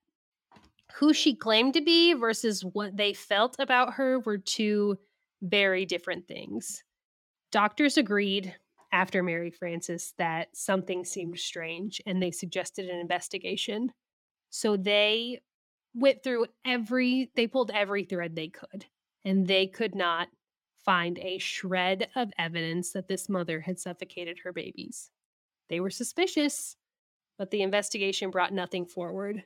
[0.96, 4.98] who she claimed to be versus what they felt about her were two
[5.42, 6.84] very different things.
[7.52, 8.56] Doctors agreed
[8.92, 13.92] after Mary Frances that something seemed strange and they suggested an investigation.
[14.50, 15.40] So they
[15.94, 18.86] went through every, they pulled every thread they could,
[19.26, 20.28] and they could not
[20.84, 25.10] find a shred of evidence that this mother had suffocated her babies.
[25.72, 26.76] They were suspicious,
[27.40, 29.46] but the investigation brought nothing forward.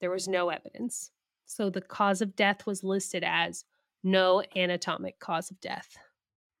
[0.00, 1.10] There was no evidence.
[1.46, 3.64] So the cause of death was listed as
[4.02, 5.96] no anatomic cause of death.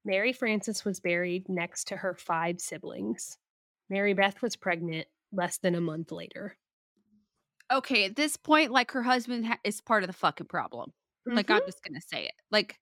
[0.04, 3.38] Mary Frances was buried next to her five siblings.
[3.88, 6.58] Mary Beth was pregnant less than a month later.
[7.72, 10.92] Okay, at this point, like her husband ha- is part of the fucking problem.
[11.26, 11.66] Like, I'm Mhm.
[11.66, 12.34] just going to say it.
[12.50, 12.78] Like,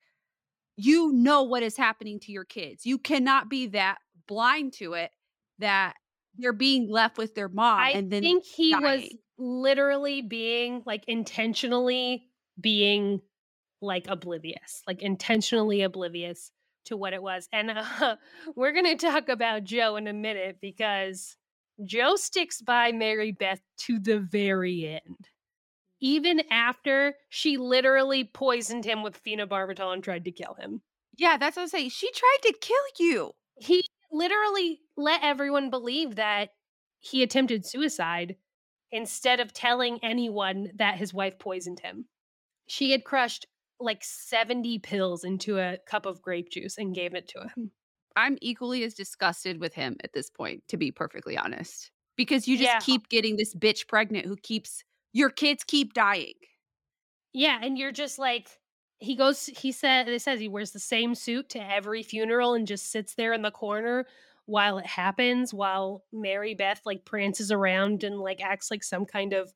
[0.77, 2.87] you know what is happening to your kids.
[2.87, 5.13] You cannot be that blind to it
[5.59, 5.97] that
[6.39, 9.05] they're being left with their mom I and then think he was
[9.39, 12.25] literally being like intentionally
[12.61, 13.21] being
[13.81, 16.53] like oblivious, like intentionally oblivious
[16.87, 17.49] to what it was.
[17.53, 18.17] And uh,
[18.57, 21.37] we're going to talk about Joe in a minute because
[21.85, 25.29] Joe sticks by Mary Beth to the very end.
[26.01, 30.83] Even after she literally poisoned him with phenobarbital and tried to kill him.
[31.17, 31.91] Yeah, that's what I'm saying.
[31.91, 33.31] She tried to kill you.
[33.61, 36.51] He literally let everyone believe that
[37.01, 38.37] he attempted suicide
[38.91, 42.07] instead of telling anyone that his wife poisoned him.
[42.69, 43.47] She had crushed
[43.81, 47.73] like 70 pills into a cup of grape juice and gave it to him.
[48.15, 52.57] I'm equally as disgusted with him at this point, to be perfectly honest, because you
[52.59, 52.81] just Yeah.
[52.81, 56.35] keep getting this bitch pregnant who keeps your kids keep dying.
[57.33, 58.59] Yeah, and you're just like
[58.99, 62.67] he goes he said it says he wears the same suit to every funeral and
[62.67, 64.07] just sits there in the corner
[64.53, 69.33] while it happens while Mary Beth like prances around and like acts like some kind
[69.33, 69.51] of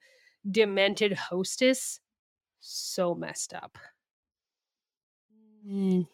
[0.50, 2.00] demented hostess.
[2.60, 3.76] So messed up.
[5.68, 6.06] Mm.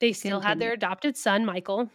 [0.00, 1.90] They still had their adopted son, Michael.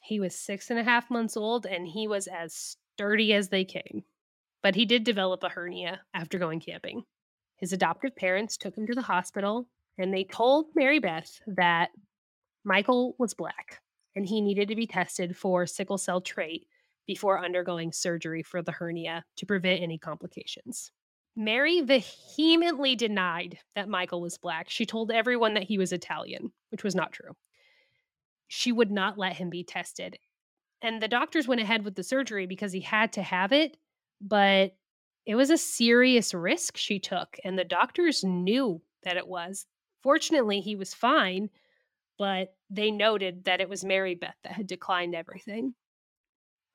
[0.00, 3.64] He was six and a half months old and he was as sturdy as they
[3.64, 4.02] came.
[4.60, 7.04] But he did develop a hernia after going camping.
[7.58, 11.90] His adoptive parents took him to the hospital and they told Mary Beth that
[12.64, 13.83] Michael was black
[14.16, 16.66] and he needed to be tested for sickle cell trait
[17.06, 20.90] before undergoing surgery for the hernia to prevent any complications.
[21.36, 24.70] Mary vehemently denied that Michael was black.
[24.70, 27.32] She told everyone that he was Italian, which was not true.
[28.46, 30.16] She would not let him be tested.
[30.80, 33.76] And the doctors went ahead with the surgery because he had to have it,
[34.20, 34.76] but
[35.26, 39.66] it was a serious risk she took, and the doctors knew that it was.
[40.02, 41.48] Fortunately, he was fine,
[42.18, 45.74] but they noted that it was Mary Beth that had declined everything.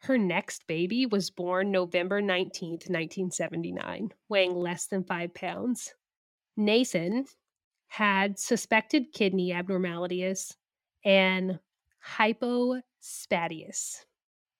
[0.01, 5.93] Her next baby was born November 19th, 1979, weighing less than five pounds.
[6.55, 7.25] Nathan
[7.87, 10.55] had suspected kidney abnormalities
[11.03, 11.59] and
[12.17, 14.05] hypospadias.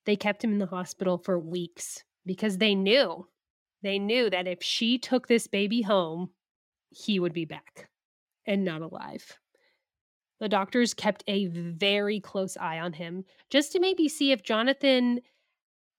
[0.04, 3.26] They kept him in the hospital for weeks because they knew,
[3.82, 6.30] they knew that if she took this baby home,
[6.90, 7.88] he would be back
[8.46, 9.38] and not alive.
[10.40, 15.20] The doctors kept a very close eye on him just to maybe see if Jonathan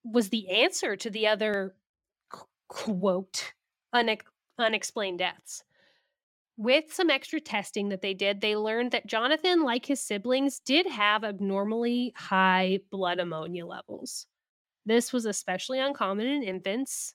[0.03, 1.75] was the answer to the other
[2.67, 3.53] quote
[3.93, 4.21] unex-
[4.57, 5.63] unexplained deaths.
[6.57, 10.85] With some extra testing that they did, they learned that Jonathan, like his siblings, did
[10.87, 14.27] have abnormally high blood ammonia levels.
[14.85, 17.13] This was especially uncommon in infants.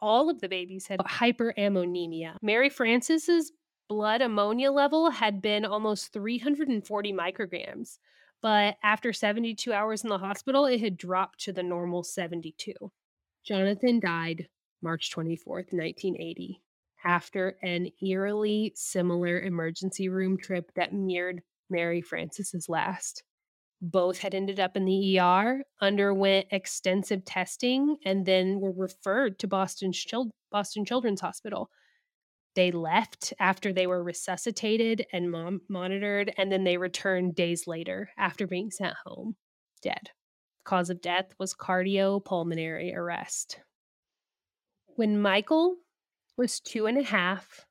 [0.00, 2.36] All of the babies had hyperammonemia.
[2.42, 3.52] Mary Frances's
[3.88, 7.98] blood ammonia level had been almost 340 micrograms,
[8.42, 12.74] but after 72 hours in the hospital, it had dropped to the normal 72.
[13.44, 14.48] Jonathan died
[14.82, 16.60] March 24th, 1980,
[17.04, 23.22] after an eerily similar emergency room trip that mirrored Mary Frances's last.
[23.82, 29.46] Both had ended up in the ER, underwent extensive testing, and then were referred to
[29.46, 31.68] Boston, Chil- Boston Children's Hospital.
[32.56, 38.08] They left after they were resuscitated and mom- monitored, and then they returned days later
[38.16, 39.36] after being sent home,
[39.82, 40.10] dead.
[40.64, 43.60] Cause of death was cardiopulmonary arrest.
[44.86, 45.76] When Michael
[46.38, 47.66] was two and a half,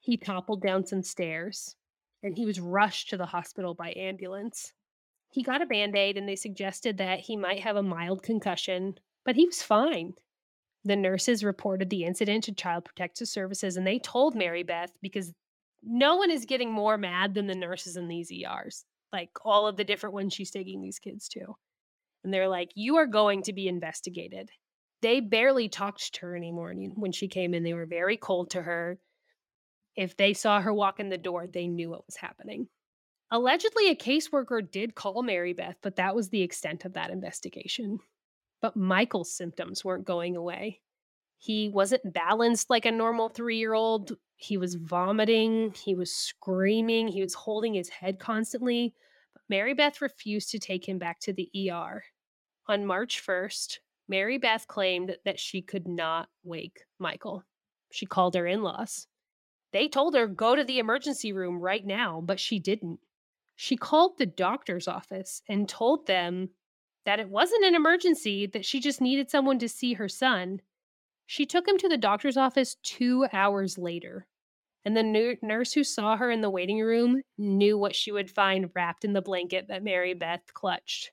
[0.00, 1.76] he toppled down some stairs
[2.22, 4.72] and he was rushed to the hospital by ambulance.
[5.28, 8.94] He got a band aid and they suggested that he might have a mild concussion,
[9.24, 10.14] but he was fine.
[10.84, 15.32] The nurses reported the incident to Child Protective Services and they told Mary Beth because
[15.82, 19.76] no one is getting more mad than the nurses in these ERs, like all of
[19.76, 21.56] the different ones she's taking these kids to.
[22.24, 24.50] And they're like, You are going to be investigated.
[25.02, 27.62] They barely talked to her anymore when she came in.
[27.62, 28.98] They were very cold to her.
[29.96, 32.68] If they saw her walk in the door, they knew what was happening.
[33.30, 37.98] Allegedly, a caseworker did call Mary Beth, but that was the extent of that investigation.
[38.60, 40.80] But Michael's symptoms weren't going away.
[41.38, 44.12] He wasn't balanced like a normal three year old.
[44.36, 45.72] He was vomiting.
[45.72, 47.08] He was screaming.
[47.08, 48.94] He was holding his head constantly.
[49.32, 52.04] But Mary Beth refused to take him back to the ER.
[52.68, 57.44] On March 1st, Mary Beth claimed that she could not wake Michael.
[57.90, 59.06] She called her in laws.
[59.72, 63.00] They told her, go to the emergency room right now, but she didn't
[63.60, 66.48] she called the doctor's office and told them
[67.04, 70.60] that it wasn't an emergency, that she just needed someone to see her son.
[71.26, 74.26] She took him to the doctor's office two hours later,
[74.84, 78.70] and the nurse who saw her in the waiting room knew what she would find
[78.74, 81.12] wrapped in the blanket that Mary Beth clutched.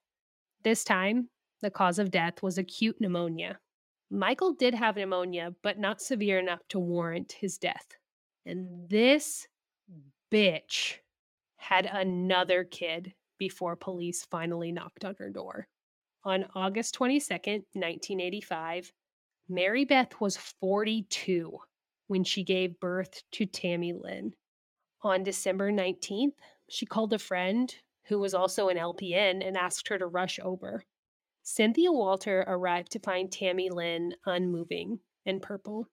[0.63, 1.29] This time,
[1.61, 3.59] the cause of death was acute pneumonia.
[4.09, 7.97] Michael did have pneumonia, but not severe enough to warrant his death.
[8.45, 9.47] And this
[10.31, 10.95] bitch
[11.57, 15.67] had another kid before police finally knocked on her door.
[16.27, 18.91] On August 22nd, 1985,
[19.47, 21.57] Mary Beth was 42
[22.07, 24.33] when she gave birth to Tammy Lynn.
[25.03, 26.33] On December 19th,
[26.67, 27.73] she called a friend
[28.07, 30.83] who was also an LPN and asked her to rush over.
[31.43, 35.87] Cynthia Walter arrived to find Tammy Lynn unmoving and purple.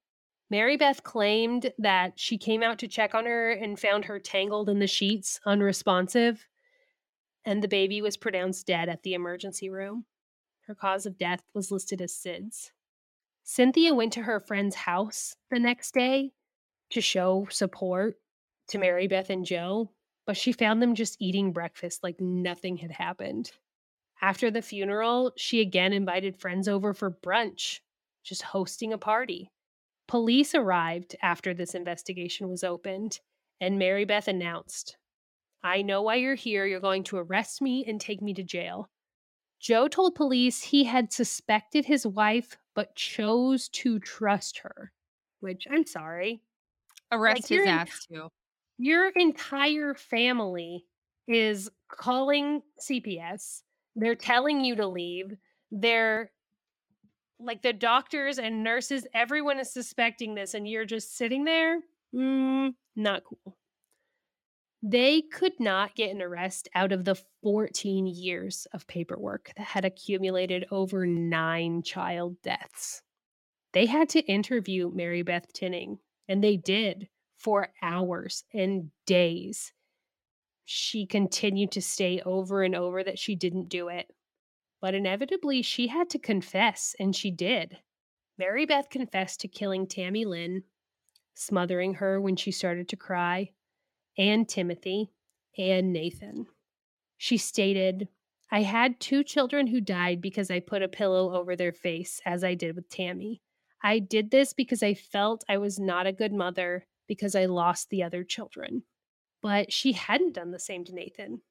[0.50, 4.68] Mary Beth claimed that she came out to check on her and found her tangled
[4.68, 6.44] in the sheets, unresponsive,
[7.44, 10.06] and the baby was pronounced dead at the emergency room.
[10.66, 12.70] Her cause of death was listed as SIDS.
[13.42, 16.32] Cynthia went to her friend's house the next day
[16.90, 18.16] to show support
[18.68, 19.90] to Mary Beth and Joe,
[20.26, 23.52] but she found them just eating breakfast like nothing had happened.
[24.22, 27.80] After the funeral, she again invited friends over for brunch,
[28.22, 29.50] just hosting a party.
[30.08, 33.20] Police arrived after this investigation was opened,
[33.60, 34.96] and Mary Beth announced,
[35.62, 36.64] I know why you're here.
[36.64, 38.88] You're going to arrest me and take me to jail.
[39.64, 44.92] Joe told police he had suspected his wife, but chose to trust her,
[45.40, 46.42] which I'm sorry.
[47.10, 48.28] Arrest like, his ass, too.
[48.76, 50.84] Your entire family
[51.26, 53.62] is calling CPS.
[53.96, 55.34] They're telling you to leave.
[55.72, 56.30] They're
[57.40, 61.80] like the doctors and nurses, everyone is suspecting this, and you're just sitting there.
[62.14, 63.56] Mm, not cool.
[64.86, 69.86] They could not get an arrest out of the 14 years of paperwork that had
[69.86, 73.00] accumulated over nine child deaths.
[73.72, 79.72] They had to interview Mary Beth Tinning, and they did for hours and days.
[80.66, 84.12] She continued to stay over and over that she didn't do it.
[84.82, 87.78] But inevitably, she had to confess, and she did.
[88.36, 90.64] Mary Beth confessed to killing Tammy Lynn,
[91.34, 93.50] smothering her when she started to cry,
[94.16, 95.12] and Timothy,
[95.56, 96.46] and Nathan.
[97.16, 98.08] She stated,
[98.50, 102.44] I had two children who died because I put a pillow over their face, as
[102.44, 103.40] I did with Tammy.
[103.82, 107.90] I did this because I felt I was not a good mother because I lost
[107.90, 108.82] the other children.
[109.42, 111.42] But she hadn't done the same to Nathan.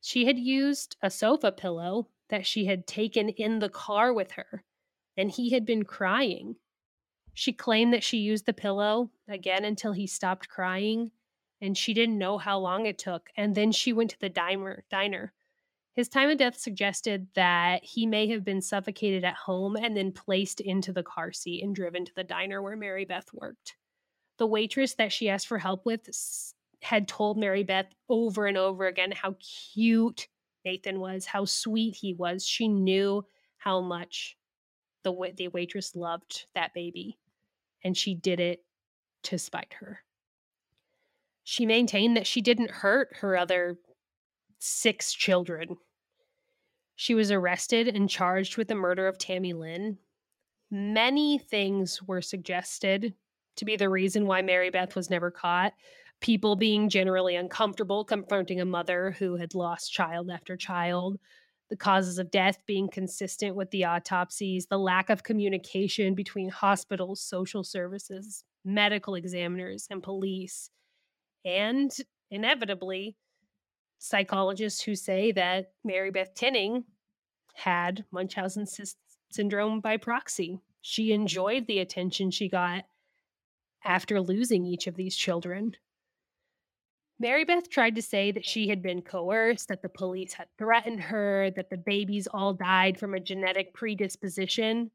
[0.00, 4.64] She had used a sofa pillow that she had taken in the car with her,
[5.16, 6.56] and he had been crying.
[7.34, 11.10] She claimed that she used the pillow again until he stopped crying,
[11.60, 13.30] and she didn't know how long it took.
[13.36, 14.84] And then she went to the diner.
[14.90, 15.32] diner.
[15.94, 20.12] His time of death suggested that he may have been suffocated at home and then
[20.12, 23.76] placed into the car seat and driven to the diner where Mary Beth worked.
[24.36, 26.06] The waitress that she asked for help with
[26.82, 29.36] had told Mary Beth over and over again how
[29.72, 30.28] cute
[30.66, 32.46] Nathan was, how sweet he was.
[32.46, 33.24] She knew
[33.56, 34.36] how much
[35.02, 37.18] the the waitress loved that baby,
[37.82, 38.62] and she did it
[39.22, 40.00] to spite her.
[41.48, 43.78] She maintained that she didn't hurt her other
[44.58, 45.76] six children.
[46.96, 49.98] She was arrested and charged with the murder of Tammy Lynn.
[50.72, 53.14] Many things were suggested
[53.54, 55.72] to be the reason why Mary Beth was never caught,
[56.20, 61.16] people being generally uncomfortable confronting a mother who had lost child after child,
[61.70, 67.20] the causes of death being consistent with the autopsies, the lack of communication between hospitals,
[67.20, 70.70] social services, medical examiners, and police,
[71.46, 71.90] and
[72.30, 73.16] inevitably,
[73.98, 76.84] psychologists who say that Mary Beth Tinning
[77.54, 78.66] had Munchausen
[79.30, 80.60] syndrome by proxy.
[80.82, 81.22] She mm-hmm.
[81.22, 82.84] enjoyed the attention she got
[83.84, 85.76] after losing each of these children
[87.18, 91.00] Mary Beth tried to say that she had been coerced, that the police had threatened
[91.00, 94.90] her, that the babies all died from a genetic predisposition.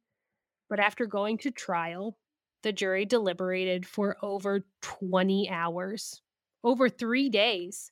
[0.69, 2.15] But after going to trial,
[2.61, 6.21] the jury deliberated for over 20 hours,
[6.63, 7.91] over three days.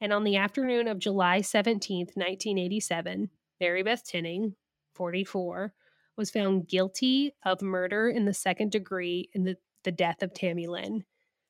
[0.00, 4.56] And on the afternoon of July 17th, 1987, Mary Beth Tinning,
[4.94, 5.72] 44,
[6.16, 10.66] was found guilty of murder in the second degree in the, the death of Tammy
[10.66, 11.04] Lynn,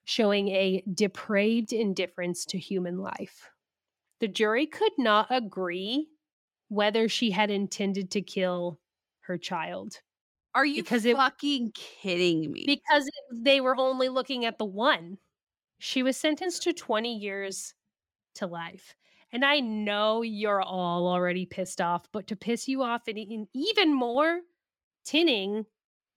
[0.05, 3.51] showing a depraved indifference to human life.
[4.21, 6.09] The jury could not agree
[6.69, 8.79] whether she had intended to kill
[9.23, 10.01] her child.
[10.55, 12.65] Are you because fucking it, kidding me?
[12.67, 15.19] Because they were only looking at the one.
[15.85, 17.75] She was sentenced to 20 years
[18.37, 18.95] to life.
[19.33, 23.19] And I know you're all already pissed off, but to piss you off and,
[23.53, 24.43] even more,
[25.05, 25.67] Tinning,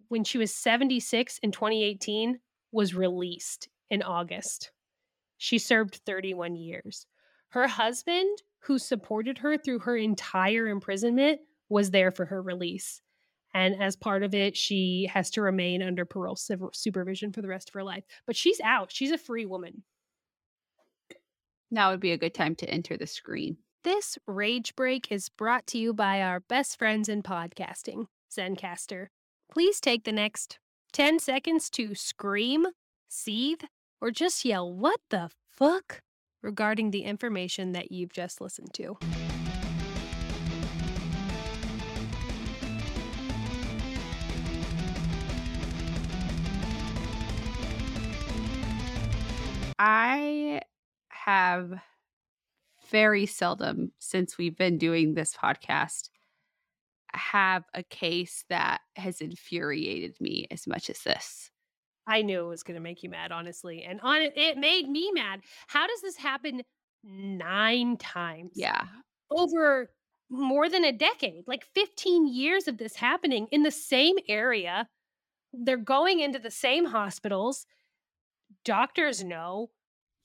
[0.10, 2.40] when she was 76 in 2018,
[2.72, 4.70] was released in August.
[5.38, 7.08] She served 31 years.
[7.50, 11.40] Her husband, who supported her through her entire imprisonment,
[11.70, 13.02] was there for her release.
[13.56, 17.70] And as part of it, she has to remain under parole supervision for the rest
[17.70, 18.04] of her life.
[18.28, 18.92] But she's out.
[18.92, 19.84] She's a free woman.
[21.72, 23.58] Now would be a good time to enter the screen.
[23.86, 29.08] This rage break is brought to you by our best friends in podcasting, Zencastr.
[29.52, 30.60] Please take the next
[30.92, 32.66] 10 seconds to scream,
[33.08, 33.64] seethe,
[34.02, 36.02] or just yell, What the fuck?
[36.42, 38.98] regarding the information that you've just listened to.
[49.80, 50.62] I
[51.10, 51.74] have
[52.92, 56.10] very seldom since we've been doing this podcast
[57.16, 61.50] have a case that has infuriated me as much as this.
[62.08, 63.84] I knew it was going to make you mad, honestly.
[63.84, 65.42] And on it, it made me mad.
[65.68, 66.62] How does this happen
[67.04, 68.52] nine times?
[68.56, 68.84] Yeah.
[69.32, 69.90] Over
[70.30, 74.88] more than a decade, like 15 years of this happening in the same area.
[75.54, 77.66] They're going into the same hospitals.
[78.66, 79.70] Doctors know.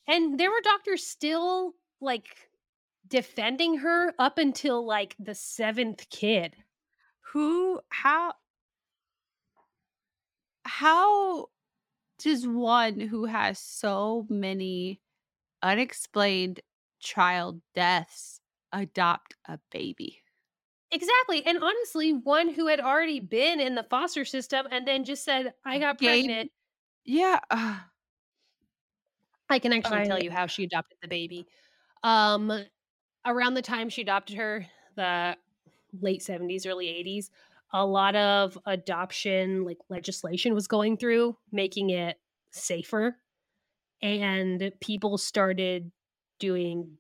[0.09, 2.49] And there were doctors still like
[3.07, 6.57] defending her up until like the seventh kid.
[7.33, 8.33] Who, how,
[10.65, 11.47] how
[12.19, 15.01] does one who has so many
[15.63, 16.61] unexplained
[16.99, 18.41] child deaths
[18.73, 20.23] adopt a baby?
[20.93, 21.47] Exactly.
[21.47, 25.55] And honestly, one who had already been in the foster system and then just said,
[25.65, 26.51] I got pregnant.
[27.05, 27.39] Yeah.
[29.51, 31.47] I can actually tell you how she adopted the baby.
[32.03, 32.53] Um,
[33.27, 35.37] around the time she adopted her, the
[36.01, 37.31] late 70s, early 80s,
[37.73, 42.19] a lot of adoption like legislation was going through, making it
[42.51, 43.17] safer.
[44.03, 45.91] And people started
[46.39, 46.97] doing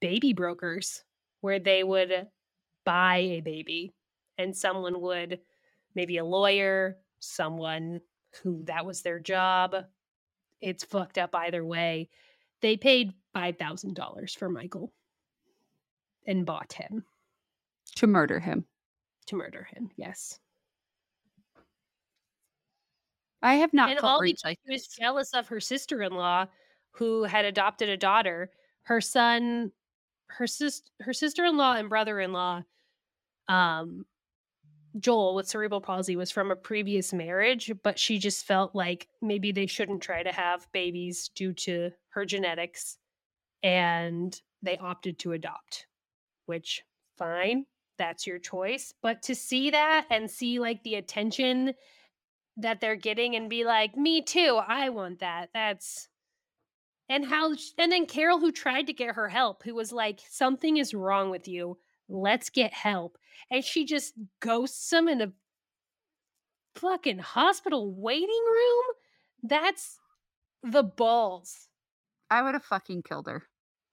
[0.00, 1.02] baby brokers
[1.40, 2.28] where they would
[2.84, 3.92] buy a baby
[4.38, 5.40] and someone would
[5.94, 8.00] maybe a lawyer, someone
[8.42, 9.74] who that was their job
[10.60, 12.08] it's fucked up either way.
[12.60, 14.92] They paid $5,000 for Michael
[16.26, 17.04] and bought him.
[17.96, 18.64] To murder him.
[19.26, 20.38] To murder him, yes.
[23.42, 26.46] I have not and felt reach like She was jealous of her sister-in-law
[26.92, 28.50] who had adopted a daughter.
[28.84, 29.72] Her son,
[30.28, 32.62] her sister, her sister-in-law and brother-in-law
[33.48, 34.04] um
[34.98, 39.52] Joel with cerebral palsy was from a previous marriage, but she just felt like maybe
[39.52, 42.98] they shouldn't try to have babies due to her genetics.
[43.62, 45.86] And they opted to adopt,
[46.46, 46.82] which
[47.18, 47.66] fine,
[47.98, 48.92] that's your choice.
[49.02, 51.74] But to see that and see like the attention
[52.56, 55.50] that they're getting and be like, me too, I want that.
[55.52, 56.08] That's
[57.08, 60.76] and how and then Carol who tried to get her help who was like something
[60.76, 61.78] is wrong with you
[62.08, 63.18] let's get help.
[63.50, 65.32] And she just ghosts him in a
[66.74, 68.84] fucking hospital waiting room.
[69.42, 69.98] That's
[70.62, 71.68] the balls.
[72.30, 73.44] I would have fucking killed her.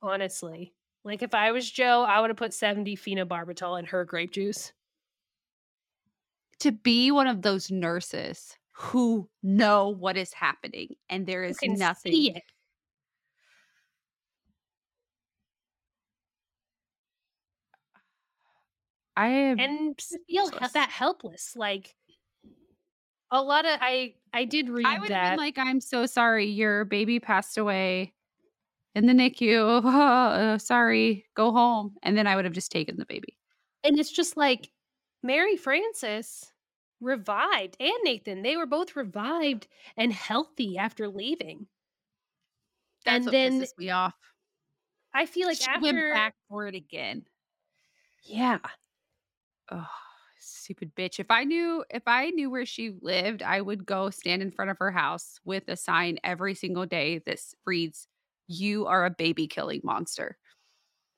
[0.01, 0.73] Honestly.
[1.03, 4.71] Like if I was Joe, I would have put 70 phenobarbital in her grape juice.
[6.59, 12.35] To be one of those nurses who know what is happening and there is nothing
[19.15, 21.55] I and feel that helpless.
[21.55, 21.95] Like
[23.31, 25.23] a lot of I I did read I would that.
[25.23, 28.13] Have been like, I'm so sorry, your baby passed away
[28.95, 29.81] in the NICU.
[29.83, 31.95] Oh, uh, sorry, go home.
[32.03, 33.37] And then I would have just taken the baby.
[33.83, 34.71] And it's just like
[35.21, 36.51] Mary Frances
[37.01, 38.41] revived and Nathan.
[38.41, 41.67] They were both revived and healthy after leaving.
[43.05, 44.15] That's and what then pisses me off.
[45.13, 47.25] I feel like she after went back for it again.
[48.23, 48.59] yeah,
[49.71, 49.87] Oh,
[50.39, 51.19] stupid bitch.
[51.19, 54.71] If I knew if I knew where she lived, I would go stand in front
[54.71, 58.07] of her house with a sign every single day that reads,
[58.47, 60.37] "You are a baby killing monster."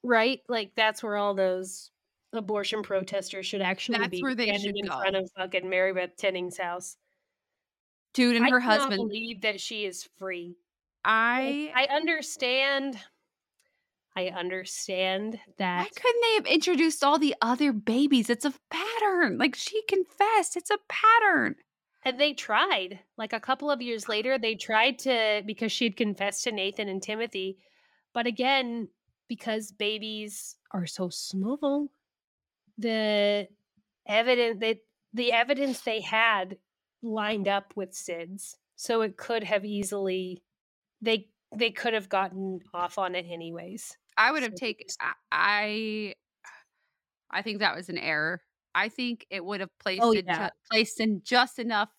[0.04, 1.92] right, like that's where all those
[2.34, 5.00] abortion protesters should actually That's be where they standing should in go.
[5.00, 6.98] front of fucking Mary Beth Tinning's house.
[8.14, 8.98] Dude and I her husband.
[8.98, 10.58] believe that she is free.
[11.04, 13.00] I I understand.
[14.16, 15.80] I understand that.
[15.80, 18.30] why couldn't they have introduced all the other babies?
[18.30, 19.38] It's a pattern.
[19.38, 20.56] Like she confessed.
[20.56, 21.56] It's a pattern.
[22.04, 23.00] And they tried.
[23.18, 26.88] Like a couple of years later, they tried to because she had confessed to Nathan
[26.88, 27.58] and Timothy.
[28.14, 28.88] But again,
[29.28, 31.90] because babies are so small,
[32.78, 33.48] the
[34.08, 34.78] evidence that
[35.14, 36.58] the evidence they had
[37.02, 38.56] lined up with SIDS.
[38.76, 40.44] So it could have easily
[41.02, 43.98] they they could have gotten off on it anyways.
[44.18, 44.88] I would have taken
[45.32, 46.16] I
[47.32, 48.42] I think that was an error.
[48.74, 50.48] I think it would have oh, placed Oh, yeah.
[50.48, 51.90] ju- placed in just enough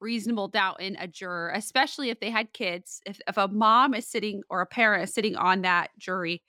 [0.00, 3.00] reasonable doubt in a juror, especially if they had kids.
[3.06, 6.42] If if a mom is sitting or a parent is sitting on that jury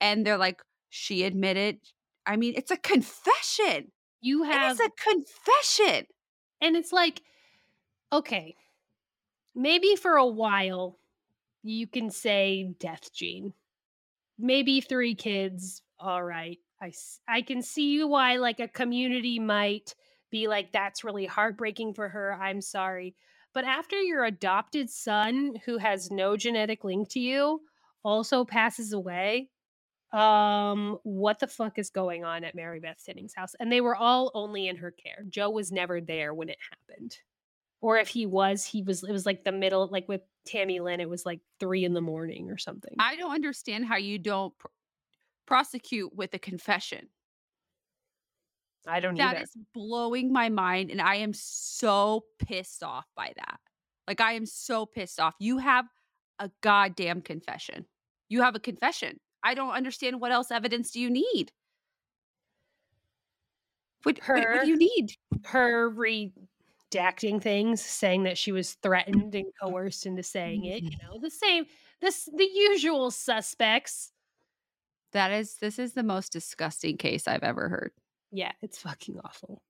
[0.00, 1.78] and they're like, she admitted.
[2.26, 3.92] I mean, it's a confession.
[4.20, 6.06] You have it's a confession.
[6.60, 7.22] And it's like,
[8.12, 8.56] okay,
[9.54, 10.98] maybe for a while
[11.62, 13.52] you can say death gene.
[14.38, 16.58] Maybe three kids, All right.
[16.80, 16.92] I,
[17.26, 19.94] I can see why like a community might
[20.30, 22.34] be like that's really heartbreaking for her.
[22.34, 23.14] I'm sorry.
[23.54, 27.62] But after your adopted son who has no genetic link to you
[28.04, 29.48] also passes away,
[30.12, 33.54] um what the fuck is going on at Mary Beth Tinning's house?
[33.58, 35.24] And they were all only in her care.
[35.28, 37.16] Joe was never there when it happened.
[37.80, 41.00] Or if he was, he was it was like the middle like with Tammy Lynn
[41.00, 42.94] it was like 3 in the morning or something.
[42.98, 44.68] I don't understand how you don't pr-
[45.46, 47.08] prosecute with a confession.
[48.86, 49.42] I don't That either.
[49.42, 50.90] is blowing my mind.
[50.90, 53.58] And I am so pissed off by that.
[54.06, 55.34] Like, I am so pissed off.
[55.40, 55.86] You have
[56.38, 57.84] a goddamn confession.
[58.28, 59.18] You have a confession.
[59.42, 61.50] I don't understand what else evidence do you need?
[64.04, 65.16] What, what, what Her- do you need?
[65.44, 65.88] Her
[66.90, 71.18] redacting things, saying that she was threatened and oh, coerced into saying it, you know,
[71.20, 71.66] the same
[72.00, 74.12] this the usual suspects.
[75.12, 77.92] That is, this is the most disgusting case I've ever heard.
[78.32, 79.62] Yeah, it's fucking awful.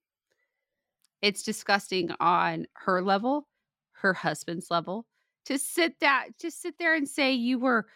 [1.22, 3.46] It's disgusting on her level,
[3.92, 5.06] her husband's level.
[5.44, 7.86] To sit that, just sit there and say you were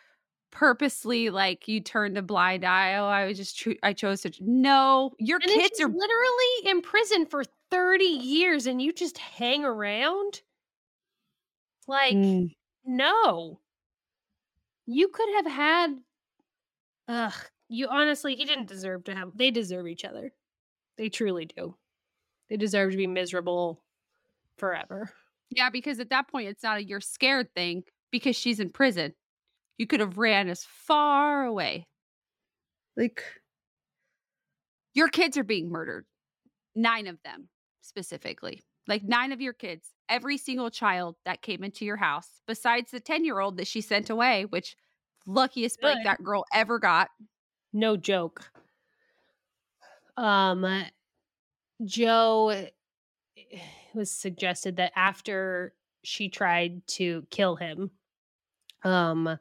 [0.53, 2.95] purposely like you turned a blind eye.
[2.97, 4.33] Oh, I was just tr- I chose to.
[4.41, 5.89] No, your And kids are.
[5.89, 10.43] literally in prison for 30 years and you just hang around?
[11.87, 12.55] Like, Mm.
[12.85, 13.61] no.
[14.87, 16.03] You could have had
[17.09, 17.35] Ugh.
[17.69, 20.33] You honestly he didn't deserve to have they deserve each other.
[20.97, 21.77] They truly do.
[22.49, 23.83] They deserve to be miserable
[24.59, 25.13] forever.
[25.51, 29.15] Yeah, because at that point it's not a you're scared thing because she's in prison.
[29.79, 31.87] You could have ran as far away.
[32.97, 33.23] Like
[34.95, 36.07] your kids are being murdered.
[36.75, 37.49] Nine of them
[37.91, 38.63] specifically.
[38.87, 39.91] Like nine of your kids.
[40.09, 44.47] Every single child that came into your house, besides the 10-year-old that she sent away,
[44.47, 44.77] which
[45.27, 47.11] luckiest break that girl ever got.
[47.73, 48.51] No joke.
[50.17, 50.85] Um
[51.85, 52.67] Joe
[53.95, 57.91] was suggested that after she tried to kill him,
[58.85, 59.39] um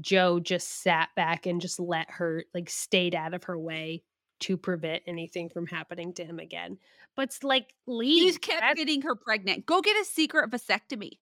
[0.00, 4.02] Joe just sat back and just let her like stayed out of her way
[4.40, 6.78] to prevent anything from happening to him again.
[7.16, 9.66] But it's like leave just kept That's- getting her pregnant.
[9.66, 11.18] Go get a secret vasectomy.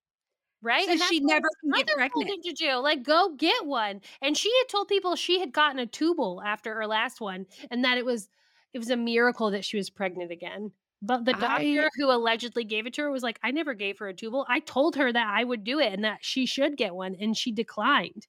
[0.62, 0.84] right?
[0.86, 2.30] so And she never can get pregnant.
[2.30, 2.76] him to do.
[2.76, 4.01] Like, go get one.
[4.22, 7.84] And she had told people she had gotten a tubal after her last one, and
[7.84, 8.28] that it was
[8.72, 10.72] it was a miracle that she was pregnant again.
[11.03, 13.99] But the I- doctor who allegedly gave it to her was like, I never gave
[13.99, 14.47] her a tubal.
[14.49, 17.36] I told her that I would do it and that she should get one, and
[17.36, 18.28] she declined.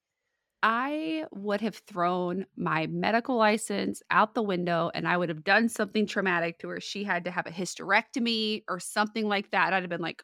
[0.63, 5.67] I would have thrown my medical license out the window and I would have done
[5.67, 6.79] something traumatic to her.
[6.79, 9.73] She had to have a hysterectomy or something like that.
[9.73, 10.23] I'd have been like,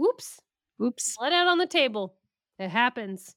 [0.00, 0.40] Oops,
[0.82, 2.16] oops, let out on the table.
[2.58, 3.36] It happens.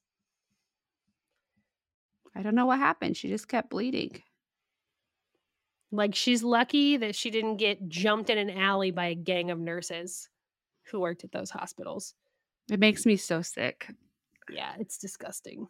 [2.35, 3.17] I don't know what happened.
[3.17, 4.23] She just kept bleeding.
[5.91, 9.59] Like she's lucky that she didn't get jumped in an alley by a gang of
[9.59, 10.29] nurses
[10.91, 12.15] who worked at those hospitals.
[12.71, 13.89] It makes me so sick.
[14.49, 15.67] Yeah, it's disgusting.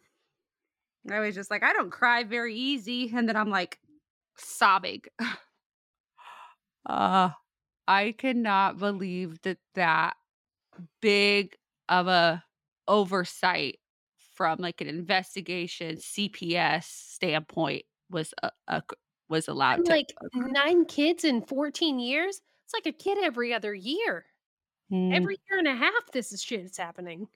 [1.08, 3.10] I was just like, I don't cry very easy.
[3.14, 3.78] And then I'm like
[4.36, 5.02] sobbing.
[6.86, 7.30] uh,
[7.88, 10.14] I cannot believe that that
[11.00, 11.56] big
[11.88, 12.44] of a
[12.86, 13.78] oversight
[14.34, 18.82] from like an investigation CPS standpoint was a, a
[19.28, 22.40] was allowed to like nine kids in 14 years?
[22.64, 24.26] It's like a kid every other year.
[24.92, 25.14] Mm.
[25.14, 27.28] Every year and a half, this is shit is happening.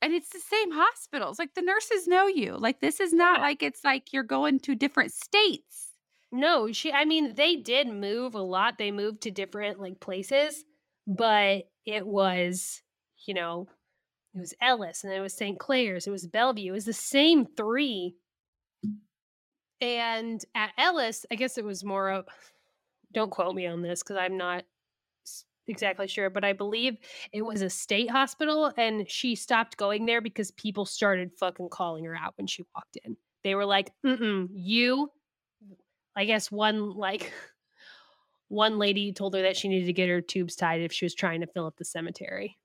[0.00, 1.38] And it's the same hospitals.
[1.38, 2.56] Like the nurses know you.
[2.56, 5.92] Like this is not like it's like you're going to different states.
[6.30, 8.78] No, she I mean, they did move a lot.
[8.78, 10.64] They moved to different like places,
[11.06, 12.82] but it was,
[13.26, 13.66] you know,
[14.34, 15.58] it was Ellis and then it was St.
[15.58, 16.70] Clare's, it was Bellevue.
[16.70, 18.14] It was the same three.
[19.80, 22.26] And at Ellis, I guess it was more of
[23.12, 24.64] don't quote me on this because I'm not
[25.68, 26.98] exactly sure, but I believe
[27.32, 32.04] it was a state hospital and she stopped going there because people started fucking calling
[32.04, 33.16] her out when she walked in.
[33.44, 35.10] They were like, mm you
[36.18, 37.32] I guess one like
[38.48, 41.14] one lady told her that she needed to get her tubes tied if she was
[41.14, 42.58] trying to fill up the cemetery.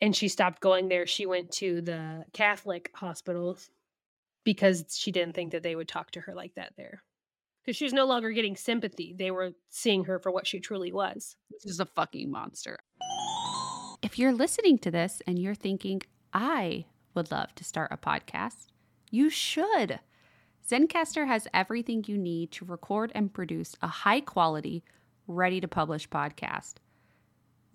[0.00, 1.06] And she stopped going there.
[1.06, 3.58] She went to the Catholic hospital
[4.44, 7.02] because she didn't think that they would talk to her like that there.
[7.68, 9.14] Because she was no longer getting sympathy.
[9.14, 11.36] They were seeing her for what she truly was.
[11.50, 12.78] This is a fucking monster.
[14.00, 16.00] If you're listening to this and you're thinking,
[16.32, 18.68] I would love to start a podcast,
[19.10, 20.00] you should.
[20.66, 24.82] Zencastr has everything you need to record and produce a high quality,
[25.26, 26.76] ready to publish podcast.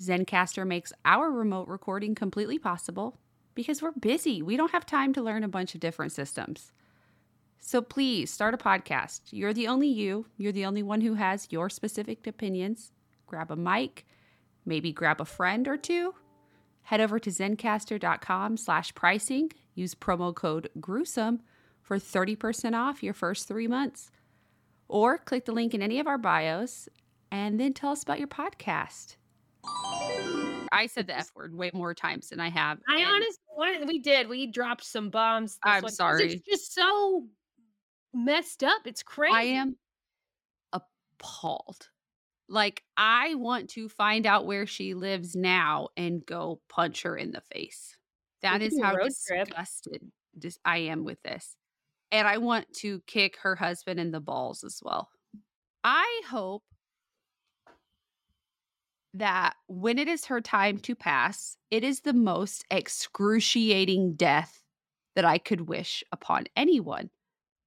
[0.02, 3.20] Zencastr makes our remote recording completely possible
[3.54, 4.42] because we're busy.
[4.42, 6.72] We don't have time to learn a bunch of different systems.
[7.66, 9.22] So please start a podcast.
[9.32, 12.92] You're the only you, you're the only one who has your specific opinions.
[13.26, 14.06] Grab a mic,
[14.66, 16.14] maybe grab a friend or two.
[16.82, 19.50] Head over to zencastr.com slash pricing.
[19.76, 21.40] Use promo code gruesome
[21.82, 24.12] for 30% off your first three months.
[24.90, 26.90] Or click the link in any of our bios
[27.32, 29.16] and then tell us about your podcast.
[30.74, 32.80] I said the F word way more times than I have.
[32.90, 35.58] I honestly, we did, we dropped some bombs.
[35.64, 36.34] I'm one, sorry.
[36.34, 37.24] It's just so
[38.14, 38.82] messed up.
[38.86, 39.34] It's crazy.
[39.34, 39.76] I am
[40.72, 41.90] appalled.
[42.50, 47.32] Like, I want to find out where she lives now and go punch her in
[47.32, 47.98] the face.
[48.42, 51.56] That is could is do a how disgusted dis- I am with this.
[52.12, 55.10] And I want to kick her husband in the balls as well.
[55.84, 56.64] I hope
[59.16, 64.64] that when it is her time to pass, it is the most excruciating death
[65.16, 67.10] that I could wish upon anyone.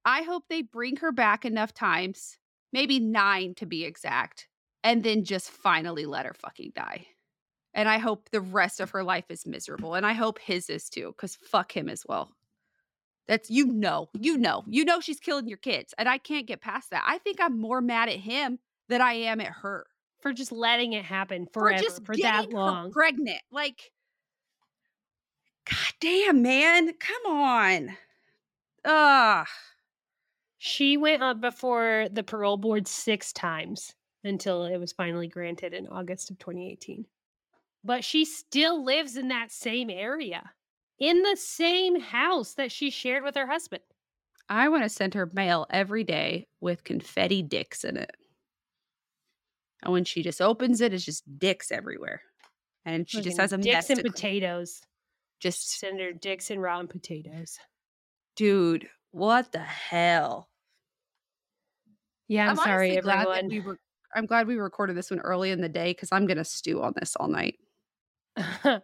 [0.07, 2.39] I hope they bring her back enough times,
[2.73, 4.49] maybe nine to be exact,
[4.85, 7.07] and then just finally let her fucking die.
[7.75, 9.95] And I hope the rest of her life is miserable.
[9.95, 12.31] And I hope his is too, because fuck him as well.
[13.27, 15.93] That's you know, you know, you know she's killing your kids.
[15.99, 17.05] And I can't get past that.
[17.05, 19.87] I think I'm more mad at him than I am at her
[20.23, 22.93] for just letting it happen for forever, just for that long.
[22.93, 23.43] pregnant.
[23.51, 23.91] Like,
[25.69, 27.97] god damn, man, come on.
[28.85, 29.47] Ugh.
[30.67, 33.95] She went up before the parole board six times
[34.25, 37.07] until it was finally granted in August of 2018.
[37.85, 40.51] But she still lives in that same area,
[40.99, 43.85] in the same house that she shared with her husband.
[44.49, 48.11] I want to send her mail every day with confetti dicks in it.
[49.85, 52.23] And when she just opens it, it's just dicks everywhere.
[52.85, 54.83] And she just has a dicks and potatoes.
[55.39, 57.57] Just, Send her dicks and rotten potatoes.
[58.35, 60.49] dude, what the hell?
[62.29, 63.49] Yeah, I'm, sorry, honestly glad everyone.
[63.51, 63.79] we were.
[64.15, 66.95] I'm glad we recorded this one early in the day because I'm gonna stew on
[66.97, 67.59] this all night.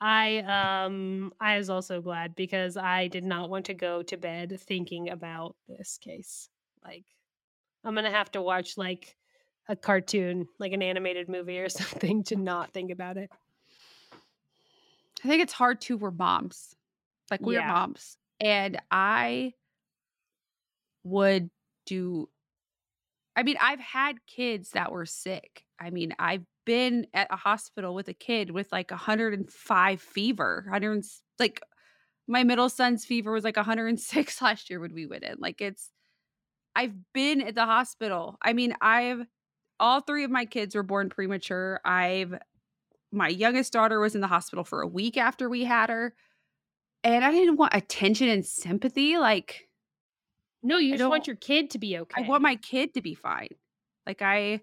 [0.00, 4.58] I um I was also glad because I did not want to go to bed
[4.60, 6.48] thinking about this case.
[6.84, 7.04] Like
[7.84, 9.16] I'm going to have to watch like
[9.68, 13.30] a cartoon, like an animated movie or something to not think about it.
[15.24, 15.96] I think it's hard too.
[15.96, 16.74] We're moms,
[17.30, 17.68] like we're Yeah.
[17.68, 19.54] moms, and I
[21.04, 21.50] would
[21.86, 22.28] do.
[23.38, 25.62] I mean, I've had kids that were sick.
[25.80, 31.04] I mean, I've been at a hospital with a kid with like 105 fever, 100
[31.38, 31.62] like
[32.26, 35.36] my middle son's fever was like 106 last year when we went in.
[35.38, 35.92] Like it's,
[36.74, 38.38] I've been at the hospital.
[38.42, 39.24] I mean, I've
[39.78, 41.80] all three of my kids were born premature.
[41.84, 42.34] I've
[43.12, 46.12] my youngest daughter was in the hospital for a week after we had her.
[47.04, 49.16] And I didn't want attention and sympathy.
[49.16, 49.67] Like,
[50.62, 52.22] No, you I just want your kid to be okay.
[52.22, 53.50] I want my kid to be fine.
[54.06, 54.60] Like I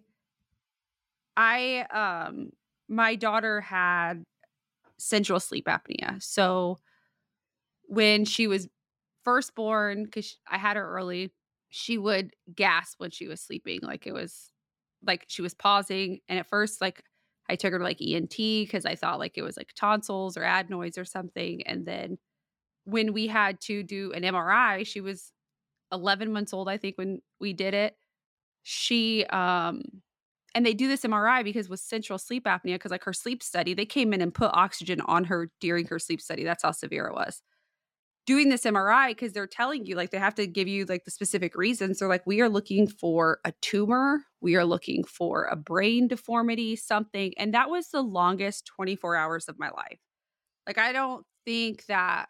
[1.38, 2.52] I um
[2.88, 4.24] my daughter had
[4.98, 6.22] central sleep apnea.
[6.22, 6.78] So
[7.88, 8.68] when she was
[9.24, 11.34] first born cuz I had her early,
[11.70, 14.52] she would gasp when she was sleeping like it was
[15.06, 17.04] like she was pausing and at first like
[17.48, 20.44] I took her to like ENT cuz I thought like it was like tonsils or
[20.44, 22.18] adenoids or something and then
[22.86, 25.34] when we had to do an MRI, she was
[25.96, 27.96] 11 months old, I think, when we did it.
[28.64, 29.82] She, um,
[30.56, 33.74] and they do this MRI because with central sleep apnea, because like her sleep study,
[33.74, 36.44] they came in and put oxygen on her during her sleep study.
[36.44, 37.42] That's how severe it was.
[38.26, 41.12] Doing this MRI because they're telling you, like, they have to give you like the
[41.12, 42.00] specific reasons.
[42.00, 46.76] They're like, we are looking for a tumor, we are looking for a brain deformity,
[46.76, 47.34] something.
[47.38, 50.00] And that was the longest 24 hours of my life.
[50.66, 52.30] Like, I don't think that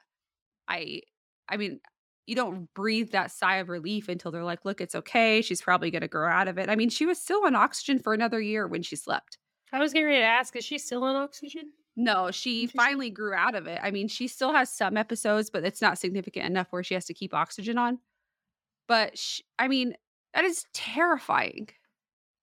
[0.68, 1.02] I,
[1.50, 1.80] I mean,
[2.28, 5.42] you don't breathe that sigh of relief until they're like, look, it's okay.
[5.42, 6.70] She's probably going to grow out of it.
[6.70, 9.38] I mean, she was still on oxygen for another year when she slept.
[9.72, 11.72] I was getting ready to ask, is she still on oxygen?
[11.96, 13.80] No, she finally grew out of it.
[13.82, 17.06] I mean, she still has some episodes, but it's not significant enough where she has
[17.06, 18.00] to keep oxygen on.
[18.88, 19.96] But she, I mean,
[20.34, 21.70] that is terrifying.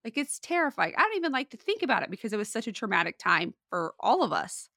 [0.05, 0.95] Like, it's terrifying.
[0.97, 3.55] I don't even like to think about it because it was such a traumatic time
[3.69, 4.69] for all of us.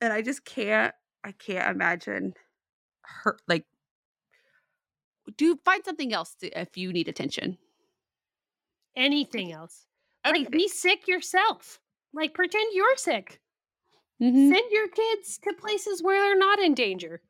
[0.00, 0.94] And I just can't,
[1.24, 2.34] I can't imagine
[3.02, 3.66] her, like,
[5.36, 7.58] do find something else to, if you need attention.
[8.96, 9.86] Anything else.
[10.24, 10.44] Anything.
[10.44, 11.80] Like be sick yourself.
[12.12, 13.40] Like pretend you're sick.
[14.20, 14.52] Mhm.
[14.52, 17.20] Send your kids to places where they're not in danger.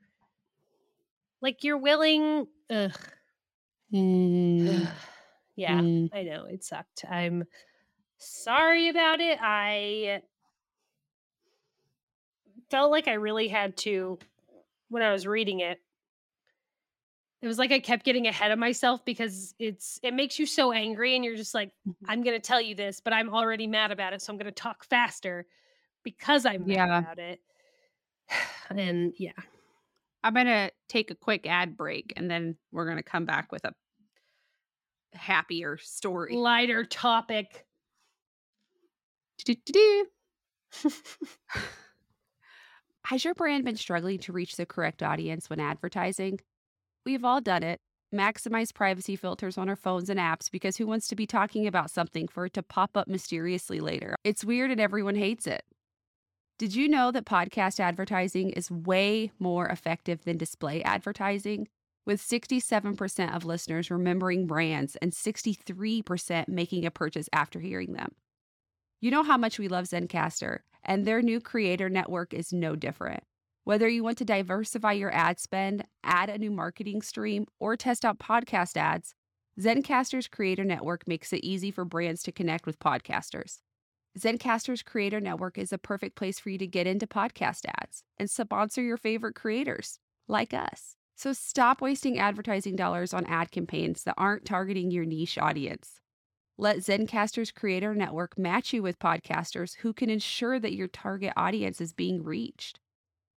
[1.40, 2.46] Like you're willing.
[2.70, 2.92] Ugh.
[3.92, 4.88] Mm,
[5.56, 6.08] yeah, mm.
[6.12, 7.04] I know it sucked.
[7.08, 7.44] I'm
[8.18, 9.38] sorry about it.
[9.40, 10.22] I
[12.70, 14.18] felt like I really had to
[14.88, 15.80] when I was reading it.
[17.44, 20.72] It was like I kept getting ahead of myself because it's it makes you so
[20.72, 21.94] angry and you're just like Mhm.
[22.08, 24.46] I'm going to tell you this, but I'm already mad about it, so I'm going
[24.46, 25.46] to talk faster
[26.02, 26.98] because I'm mad Yeah.
[27.00, 27.42] about it.
[28.70, 29.32] And yeah.
[30.22, 33.52] I'm going to take a quick ad break and then we're going to come back
[33.52, 33.74] with a
[35.12, 36.34] happier story.
[36.34, 37.66] Lighter topic.
[43.04, 46.40] Has your brand been struggling to reach the correct audience when advertising?
[47.04, 47.80] We've all done it.
[48.14, 51.90] Maximize privacy filters on our phones and apps because who wants to be talking about
[51.90, 54.14] something for it to pop up mysteriously later?
[54.24, 55.64] It's weird and everyone hates it.
[56.58, 61.68] Did you know that podcast advertising is way more effective than display advertising?
[62.06, 68.12] With 67% of listeners remembering brands and 63% making a purchase after hearing them.
[69.00, 73.24] You know how much we love Zencastr, and their new creator network is no different.
[73.66, 78.04] Whether you want to diversify your ad spend, add a new marketing stream, or test
[78.04, 79.14] out podcast ads,
[79.58, 83.60] Zencastr's creator network makes it easy for brands to connect with podcasters.
[84.18, 88.28] Zencastr's creator network is a perfect place for you to get into podcast ads and
[88.28, 89.98] sponsor your favorite creators,
[90.28, 90.96] like us.
[91.16, 96.00] So stop wasting advertising dollars on ad campaigns that aren't targeting your niche audience.
[96.58, 101.80] Let Zencastr's creator network match you with podcasters who can ensure that your target audience
[101.80, 102.78] is being reached.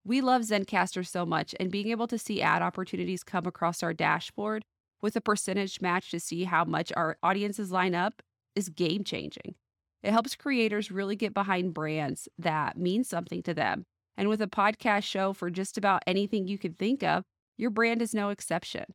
[0.08, 3.94] We love Zencastr so much, and being able to see ad opportunities come across our
[3.94, 4.64] dashboard
[5.02, 8.22] with a percentage match to see how much our audiences line up
[8.56, 9.56] is game changing.
[10.04, 13.84] It helps creators really get behind brands that mean something to them.
[14.16, 17.26] And with a podcast show for just about anything you can think of,
[17.58, 18.86] your brand is no exception.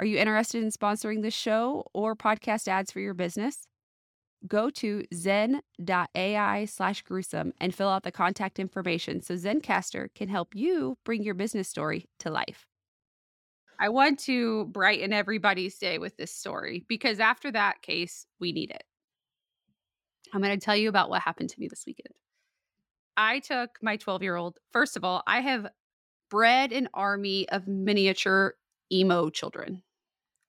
[0.00, 3.68] Are you interested in sponsoring this show or podcast ads for your business?
[4.46, 10.54] Go to zen.ai slash gruesome and fill out the contact information so Zencastr can help
[10.54, 12.66] you bring your business story to life.
[13.78, 18.70] I want to brighten everybody's day with this story because after that case, we need
[18.70, 18.82] it.
[20.32, 22.14] I'm going to tell you about what happened to me this weekend.
[23.16, 25.66] I took my 12 year old, first of all, I have
[26.30, 28.54] bred an army of miniature
[28.92, 29.82] emo children.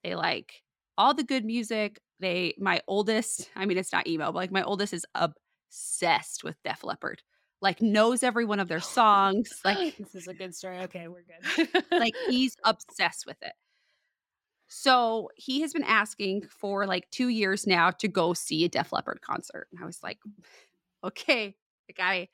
[0.04, 0.62] They like
[0.98, 2.00] all the good music.
[2.22, 6.56] They, my oldest, I mean, it's not emo, but like my oldest is obsessed with
[6.64, 7.22] Def Leppard,
[7.62, 9.60] like knows every one of their songs.
[9.66, 10.80] Like, oh, this is a good story.
[10.82, 11.70] Okay, we're good.
[11.92, 13.54] like he's obsessed with it.
[14.74, 18.94] So he has been asking for like two years now to go see a Def
[18.94, 19.68] Leppard concert.
[19.72, 20.20] And I was like,
[21.04, 21.56] okay,
[21.90, 22.30] like I,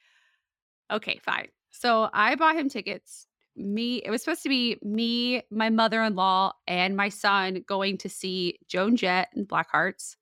[0.93, 1.47] okay, fine.
[1.71, 3.25] So I bought him tickets.
[3.57, 7.97] Me, it was supposed to be me, my mother in law, and my son going
[7.97, 10.15] to see Joan Jett and Blackhearts,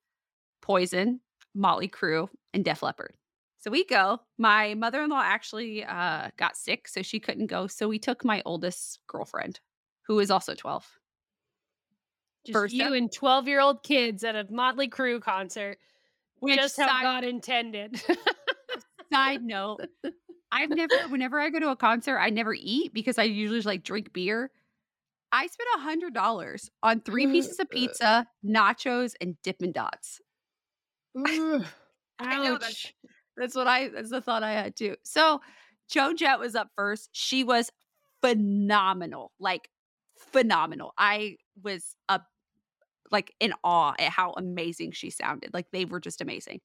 [0.62, 1.20] Poison,
[1.54, 3.14] Motley Crue, and Def Leppard.
[3.58, 4.20] So we go.
[4.38, 7.66] My mother in law actually uh, got sick, so she couldn't go.
[7.66, 9.60] So we took my oldest girlfriend,
[10.06, 10.86] who is also 12.
[12.46, 15.78] Just First you up- and 12 year old kids at a Motley Crue concert.
[16.38, 18.00] Which just how side, God intended.
[19.12, 19.80] side note,
[20.56, 23.66] I've never, whenever I go to a concert, I never eat because I usually just,
[23.66, 24.50] like drink beer.
[25.32, 30.20] I spent a hundred dollars on three pieces of pizza, nachos, and Dippin' Dots.
[31.16, 31.58] I
[32.20, 32.92] know, that's-
[33.36, 33.88] That's what I.
[33.88, 34.96] That's the thought I had too.
[35.04, 35.42] So,
[35.90, 37.10] Joan Jett was up first.
[37.12, 37.70] She was
[38.22, 39.32] phenomenal.
[39.38, 39.68] Like
[40.32, 40.94] phenomenal.
[40.96, 42.26] I was up
[43.12, 45.52] like in awe at how amazing she sounded.
[45.52, 46.60] Like they were just amazing.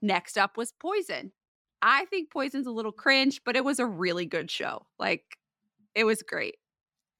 [0.00, 1.32] Next up was Poison.
[1.82, 4.86] I think Poison's a little cringe, but it was a really good show.
[4.98, 5.24] Like
[5.94, 6.56] it was great.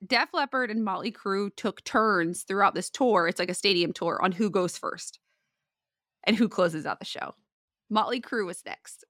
[0.07, 3.29] Def Leppard and Motley Crue took turns throughout this tour.
[3.29, 5.19] It's like a stadium tour on who goes first
[6.25, 7.35] and who closes out the show.
[7.91, 9.05] Motley Crue was next.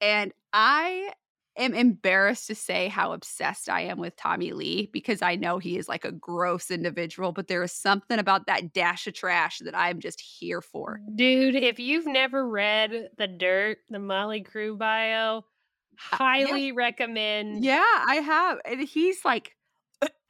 [0.00, 1.12] And I
[1.60, 5.76] am embarrassed to say how obsessed I am with Tommy Lee because I know he
[5.78, 9.74] is like a gross individual, but there is something about that dash of trash that
[9.76, 11.00] I'm just here for.
[11.14, 15.42] Dude, if you've never read The Dirt, the Motley Crue bio, Uh,
[15.96, 17.64] highly yeah, recommend.
[17.64, 18.58] yeah, I have.
[18.64, 19.56] And he's like,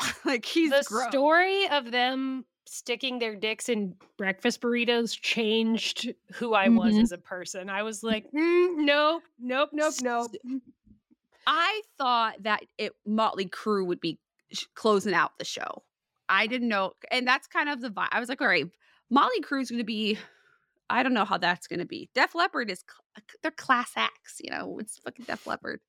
[0.24, 1.09] like he's the gross.
[1.11, 7.03] story of them sticking their dicks in breakfast burritos changed who I was Mhm.
[7.03, 7.68] as a person.
[7.68, 10.31] I was like, "Mm, nope, nope, nope, nope.
[11.47, 14.18] I thought that it Motley Crue would be
[14.53, 15.82] sh- closing out the show.
[16.28, 18.09] I didn't know, and that's kind of the vibe.
[18.12, 18.66] I was like, all right,
[19.11, 20.18] Motley Crue's going to be.
[20.88, 22.11] I don't know how that's going to be.
[22.14, 24.78] Def Leppard is cl- they're class acts, you know.
[24.80, 25.80] It's fucking Def Leppard.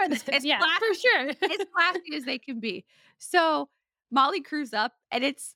[0.00, 1.28] It's, it's yeah, class- for sure.
[1.28, 2.84] as classy as they can be.
[3.18, 3.68] So
[4.10, 5.54] Motley Crue's up, and it's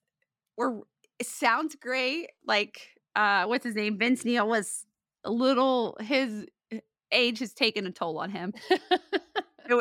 [0.56, 0.80] we're
[1.18, 2.30] it sounds great.
[2.46, 2.80] Like
[3.16, 3.98] uh, what's his name?
[3.98, 4.84] Vince Neil was
[5.24, 6.46] a little his
[7.12, 8.54] age has taken a toll on him.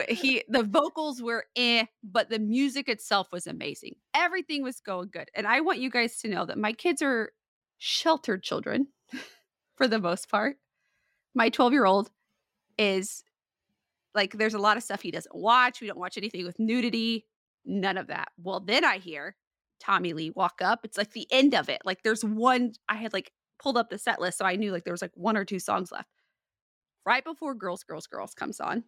[0.09, 3.95] He the vocals were eh, but the music itself was amazing.
[4.13, 7.31] Everything was going good, and I want you guys to know that my kids are
[7.77, 8.87] sheltered children
[9.77, 10.57] for the most part.
[11.33, 12.09] My twelve year old
[12.77, 13.23] is
[14.13, 15.79] like there's a lot of stuff he doesn't watch.
[15.79, 17.25] We don't watch anything with nudity,
[17.65, 18.29] none of that.
[18.37, 19.37] Well, then I hear
[19.79, 20.81] Tommy Lee walk up.
[20.83, 21.81] It's like the end of it.
[21.85, 24.83] Like there's one I had like pulled up the set list so I knew like
[24.83, 26.09] there was like one or two songs left.
[27.07, 28.83] Right before Girls Girls Girls comes on.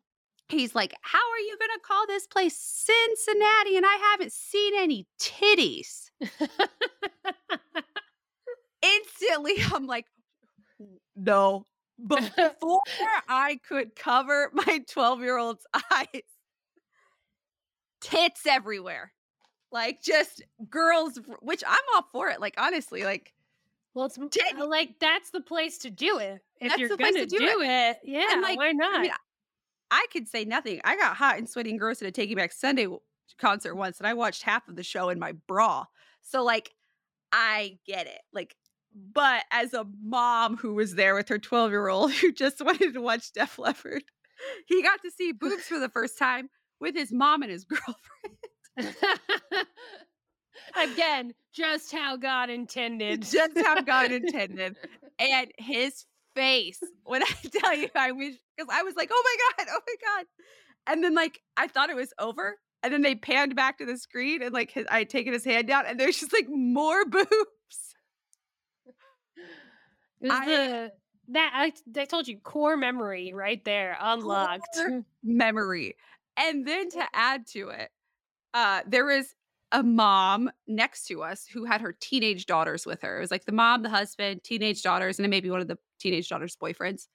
[0.50, 4.74] He's like, "How are you going to call this place Cincinnati and I haven't seen
[4.76, 6.10] any titties?"
[8.82, 10.06] Instantly I'm like,
[11.16, 11.66] "No."
[11.98, 12.82] But before
[13.30, 16.24] I could cover my 12 year old's eyes,
[18.02, 19.14] tits everywhere.
[19.72, 22.42] Like just girls, which I'm all for it.
[22.42, 23.32] Like, honestly, like,
[23.94, 26.42] well, it's uh, like that's the place to do it.
[26.62, 27.98] If That's you're the place gonna do do, it.
[28.04, 29.00] yeah, like, why not?
[29.00, 29.12] I mean,
[29.92, 30.82] I could say nothing.
[30.84, 32.88] I got hot and sweaty and gross at a Taking Back Sunday
[33.40, 35.86] concert once, and I watched half of the show in my bra.
[36.22, 36.72] So, like,
[37.32, 38.20] I get it.
[38.34, 38.56] Like,
[39.14, 42.94] but as a mom who was there with her 12 year old who just wanted
[42.94, 44.04] to watch Def Leppard,
[44.68, 46.50] he got to see boobs for the first time
[46.80, 47.64] with his mom and his
[48.78, 48.96] girlfriend.
[50.76, 53.24] Again, just how God intended.
[53.24, 54.76] just how God intended.
[55.20, 56.06] And his
[56.40, 59.24] face, when I tell you, I wish, because I was like, oh
[59.58, 60.26] my God, oh my God.
[60.88, 62.58] And then, like, I thought it was over.
[62.82, 65.44] And then they panned back to the screen and, like, his, I had taken his
[65.44, 67.26] hand down, and there's just like more boobs.
[70.22, 70.92] It I- the
[71.32, 74.80] that I, I told you core memory right there unlocked.
[75.24, 75.96] Memory.
[76.38, 77.92] And then to add to it,
[78.56, 79.36] uh, there was
[79.72, 83.18] a mom next to us who had her teenage daughters with her.
[83.18, 85.78] It was like the mom, the husband, teenage daughters, and then maybe one of the
[86.00, 87.08] teenage daughters' boyfriends.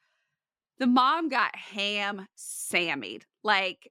[0.78, 3.90] The mom got ham sammied, like,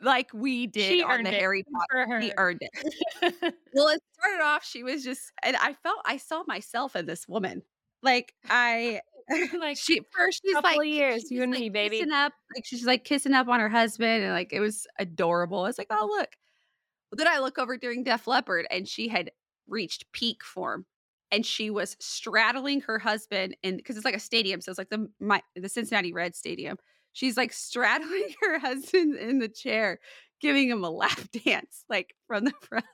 [0.00, 2.20] like we did She on the it Harry Potter.
[2.20, 3.54] She earned it.
[3.74, 7.26] Well, it started off, she was just, and I felt I saw myself in this
[7.28, 7.62] woman.
[8.02, 9.00] Like I,
[9.60, 11.98] like she first she's couple like of years, she's you and like me, baby.
[11.98, 15.60] kissing up, like she's like kissing up on her husband, and like it was adorable.
[15.60, 16.30] I was like, oh look.
[17.10, 19.30] But then I look over during Def Leppard, and she had
[19.66, 20.86] reached peak form,
[21.30, 24.90] and she was straddling her husband, and because it's like a stadium, so it's like
[24.90, 26.76] the my the Cincinnati Red Stadium.
[27.12, 30.00] She's like straddling her husband in the chair,
[30.40, 32.84] giving him a lap dance, like from the front.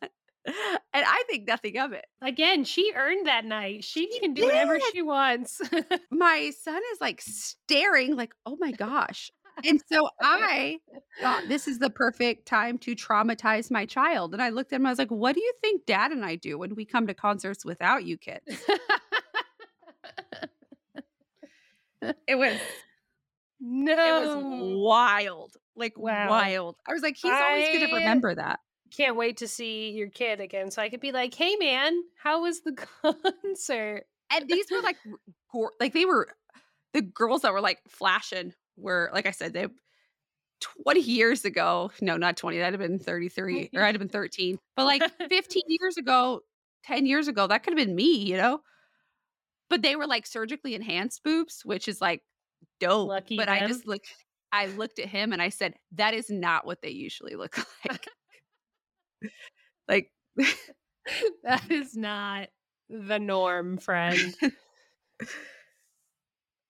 [0.46, 2.04] And I think nothing of it.
[2.20, 3.82] Again, she earned that night.
[3.82, 5.58] She can do whatever she wants.
[6.10, 9.30] my son is like staring like oh my gosh
[9.64, 10.78] and so i
[11.20, 14.86] thought this is the perfect time to traumatize my child and i looked at him
[14.86, 17.14] i was like what do you think dad and i do when we come to
[17.14, 18.44] concerts without you kids
[22.26, 22.58] it was
[23.60, 23.92] no.
[23.92, 24.44] it was
[24.84, 26.28] wild like Wow.
[26.28, 30.40] wild i was like he's always gonna remember that Can't wait to see your kid
[30.40, 34.04] again so I could be like, hey man, how was the concert?
[34.30, 34.96] and these were like
[35.80, 36.28] like they were
[36.92, 39.66] the girls that were like flashing were like i said they
[40.84, 44.58] 20 years ago no not 20 that'd have been 33 or i'd have been 13
[44.76, 46.40] but like 15 years ago
[46.84, 48.60] 10 years ago that could have been me you know
[49.70, 52.22] but they were like surgically enhanced boobs which is like
[52.80, 54.02] dope Lucky but i just look
[54.52, 57.58] I looked at him and I said, "That is not what they usually look
[57.90, 58.06] like."
[59.88, 60.12] like
[61.42, 62.50] that is not
[62.88, 64.32] the norm, friend.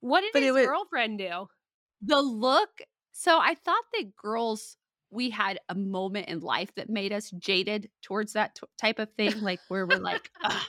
[0.00, 1.46] what did But his was- girlfriend do?
[2.04, 2.70] The look.
[3.12, 4.76] So I thought that girls
[5.10, 9.08] we had a moment in life that made us jaded towards that t- type of
[9.16, 10.66] thing, like where we're like, "Ugh,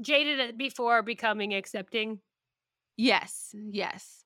[0.00, 2.20] Jaded uh, before becoming accepting.
[2.96, 4.24] yes, yes,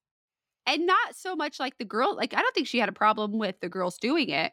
[0.66, 2.16] and not so much like the girl.
[2.16, 4.52] Like I don't think she had a problem with the girls doing it.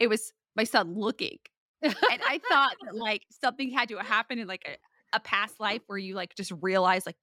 [0.00, 1.38] It was my son looking.
[1.82, 5.82] and I thought that like something had to happen in like a, a past life
[5.86, 7.16] where you like just realize like,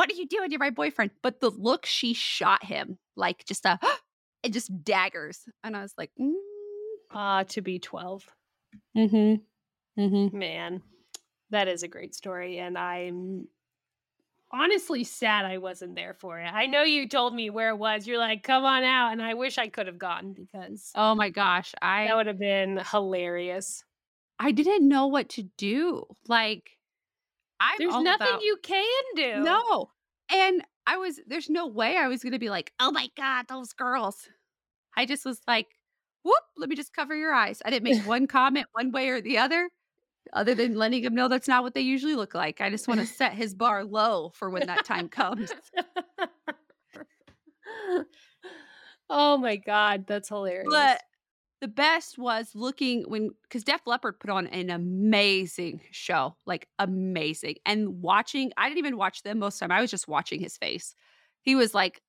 [0.00, 0.50] what are you doing?
[0.50, 1.10] You're my boyfriend.
[1.22, 3.78] But the look she shot him, like just a
[4.42, 5.40] it just daggers.
[5.62, 6.32] And I was like, mm,
[7.10, 8.24] Ah, to be 12.
[8.96, 10.00] mm-hmm.
[10.02, 10.38] Mm-hmm.
[10.38, 10.80] Man,
[11.50, 12.60] that is a great story.
[12.60, 13.46] And I'm
[14.50, 16.46] honestly sad I wasn't there for it.
[16.50, 18.06] I know you told me where it was.
[18.06, 19.12] You're like, come on out.
[19.12, 21.74] And I wish I could have gone because Oh my gosh.
[21.82, 22.06] I.
[22.06, 23.84] That would have been hilarious.
[24.38, 26.04] I didn't know what to do.
[26.26, 26.70] Like
[27.60, 29.40] I'm There's nothing about- you can do.
[29.40, 29.90] No.
[30.32, 33.72] And I was there's no way I was gonna be like, oh my God, those
[33.72, 34.28] girls.
[34.96, 35.66] I just was like,
[36.24, 37.62] whoop, let me just cover your eyes.
[37.64, 39.68] I didn't make one comment one way or the other,
[40.32, 42.60] other than letting him know that's not what they usually look like.
[42.60, 45.52] I just want to set his bar low for when that time comes.
[49.10, 50.68] oh my god, that's hilarious.
[50.70, 51.02] But
[51.60, 57.56] the best was looking when because Def Leppard put on an amazing show, like amazing.
[57.66, 59.78] And watching, I didn't even watch them most of the time.
[59.78, 60.94] I was just watching his face.
[61.42, 62.00] He was like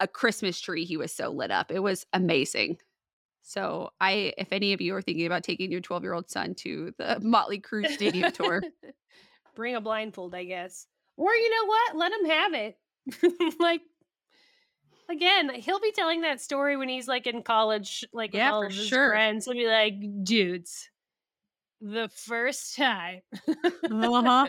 [0.00, 0.84] a Christmas tree.
[0.84, 1.70] He was so lit up.
[1.70, 2.78] It was amazing.
[3.42, 6.54] So I, if any of you are thinking about taking your 12 year old son
[6.56, 8.62] to the Motley Crue Stadium tour,
[9.58, 10.86] Bring a blindfold, I guess.
[11.16, 11.96] Or you know what?
[11.96, 12.78] Let him have it.
[13.58, 13.80] like
[15.08, 18.72] again, he'll be telling that story when he's like in college, like with all of
[18.72, 19.10] his sure.
[19.10, 19.44] friends.
[19.46, 19.94] He'll be like,
[20.24, 20.90] dudes,
[21.80, 23.20] the first time.
[23.48, 24.48] Uh-huh.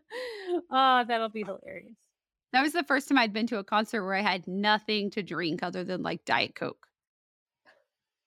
[0.70, 1.92] oh, that'll be hilarious.
[2.52, 5.22] that was the first time I'd been to a concert where I had nothing to
[5.22, 6.86] drink other than like Diet Coke.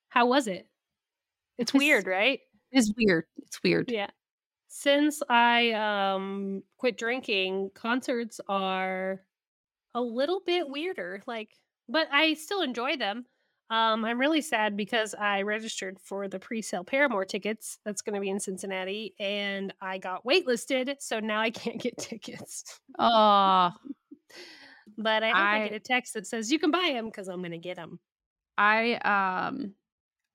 [0.10, 0.68] How was it?
[1.58, 2.40] It's was- weird, right?
[2.72, 3.26] It's weird.
[3.38, 3.90] It's weird.
[3.92, 4.10] Yeah.
[4.68, 9.22] Since I um quit drinking, concerts are
[9.94, 11.24] a little bit weirder.
[11.28, 11.52] Like,
[11.88, 13.26] but I still enjoy them.
[13.72, 17.78] Um, I'm really sad because I registered for the pre-sale Paramore tickets.
[17.86, 21.98] That's going to be in Cincinnati, and I got waitlisted, so now I can't get
[21.98, 22.80] tickets.
[22.98, 23.72] Oh,
[24.98, 27.40] But I I, I- get a text that says you can buy them because I'm
[27.40, 28.00] going to get them.
[28.58, 29.74] I um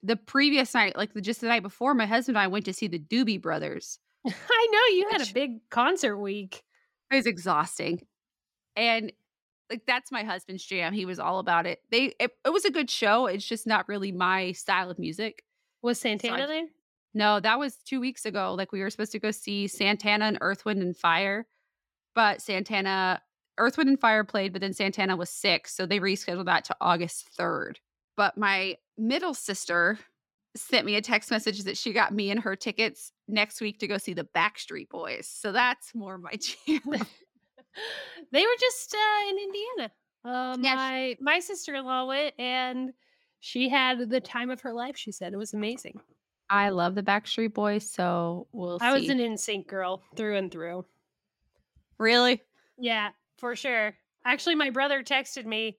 [0.03, 2.73] the previous night, like the, just the night before, my husband and I went to
[2.73, 3.99] see the Doobie Brothers.
[4.27, 6.63] I know you had a big concert week.
[7.11, 8.07] It was exhausting,
[8.77, 9.13] and
[9.71, 10.93] like that's my husband's jam.
[10.93, 11.81] He was all about it.
[11.91, 13.27] They it, it was a good show.
[13.27, 15.45] It's just not really my style of music.
[15.83, 16.67] Was Santana I- there?
[17.17, 18.55] No, that was two weeks ago.
[18.55, 21.47] Like we were supposed to go see Santana and Earth, Wind, and Fire,
[22.15, 23.23] but Santana,
[23.57, 26.77] Earth, Wind, and Fire played, but then Santana was sick, so they rescheduled that to
[26.81, 27.79] August third.
[28.17, 29.99] But my middle sister
[30.57, 33.87] sent me a text message that she got me and her tickets next week to
[33.87, 35.29] go see the Backstreet Boys.
[35.29, 36.33] So that's more my
[36.67, 36.81] jam.
[38.33, 39.91] They were just uh, in Indiana.
[40.25, 42.93] Uh, Yeah, my my sister in law went, and
[43.41, 44.97] she had the time of her life.
[44.97, 46.01] She said it was amazing.
[46.51, 50.85] I love the Backstreet Boys, so we'll I was an NSYNC girl through and through.
[51.99, 52.43] really?
[52.79, 53.95] Yeah, for sure.
[54.25, 55.79] Actually, my brother texted me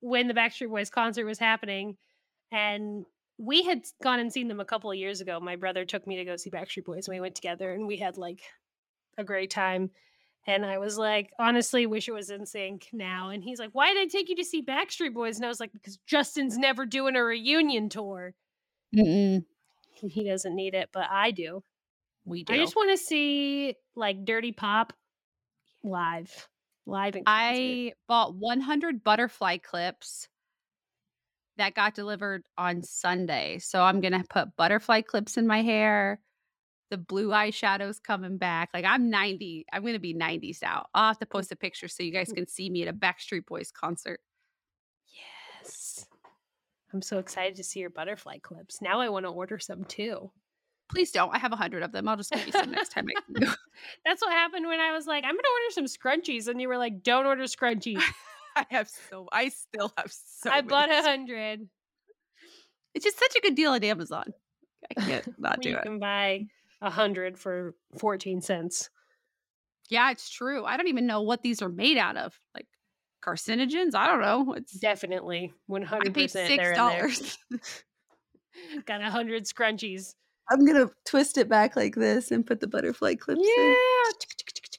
[0.00, 1.96] when the Backstreet Boys concert was happening,
[2.50, 3.04] and
[3.38, 5.40] we had gone and seen them a couple of years ago.
[5.40, 7.96] My brother took me to go see Backstreet Boys, and we went together, and we
[7.96, 8.42] had like
[9.18, 9.90] a great time.
[10.46, 13.30] And I was like, honestly, wish it was NSYNC now.
[13.30, 15.36] And he's like, why did I take you to see Backstreet Boys?
[15.36, 18.34] And I was like, because Justin's never doing a reunion tour.
[18.94, 19.44] Mm-mm.
[19.92, 21.62] He doesn't need it, but I do.
[22.24, 22.54] We do.
[22.54, 24.92] I just want to see like Dirty Pop
[25.84, 26.48] live,
[26.86, 27.16] live.
[27.26, 30.28] I bought 100 butterfly clips
[31.56, 33.58] that got delivered on Sunday.
[33.58, 36.18] So I'm going to put butterfly clips in my hair.
[36.92, 38.68] The blue eyeshadow's coming back.
[38.74, 39.64] Like I'm 90.
[39.72, 40.84] I'm going to be 90s now.
[40.92, 41.30] I'll have to mm.
[41.30, 42.34] post a picture so you guys mm.
[42.34, 44.20] can see me at a Backstreet Boys concert.
[45.62, 46.04] Yes.
[46.92, 48.82] I'm so excited to see your butterfly clips.
[48.82, 50.30] Now I want to order some too.
[50.90, 51.34] Please don't.
[51.34, 52.06] I have a 100 of them.
[52.06, 53.54] I'll just give you some next time I.
[54.04, 56.48] That's what happened when I was like, I'm going to order some scrunchies.
[56.48, 58.02] And you were like, don't order scrunchies.
[58.56, 61.66] I have so, I still have so I bought a hundred.
[62.94, 64.34] It's just such a good deal at Amazon.
[64.90, 65.82] I can't not do You it.
[65.84, 66.48] can buy
[66.82, 68.90] a hundred for 14 cents.
[69.88, 70.64] Yeah, it's true.
[70.64, 72.38] I don't even know what these are made out of.
[72.54, 72.66] Like,
[73.24, 73.94] carcinogens.
[73.94, 74.54] I don't know.
[74.54, 75.52] It's Definitely.
[75.70, 76.74] 100% paid six in there.
[76.74, 77.38] dollars.
[78.86, 80.14] Got a hundred scrunchies.
[80.50, 83.46] I'm gonna twist it back like this and put the butterfly clips in.
[83.46, 84.04] Yeah.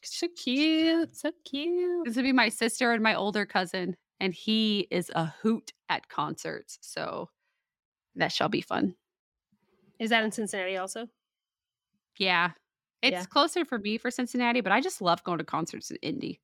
[0.04, 1.16] So cute.
[1.16, 2.06] So cute.
[2.06, 6.08] This would be my sister and my older cousin, and he is a hoot at
[6.10, 6.78] concerts.
[6.82, 7.30] So
[8.16, 8.96] that shall be fun.
[10.00, 11.08] Is that in Cincinnati also?
[12.18, 12.52] Yeah.
[13.02, 13.26] It's Yeah.
[13.26, 16.40] closer for me for Cincinnati, but I just love going to concerts in Indy.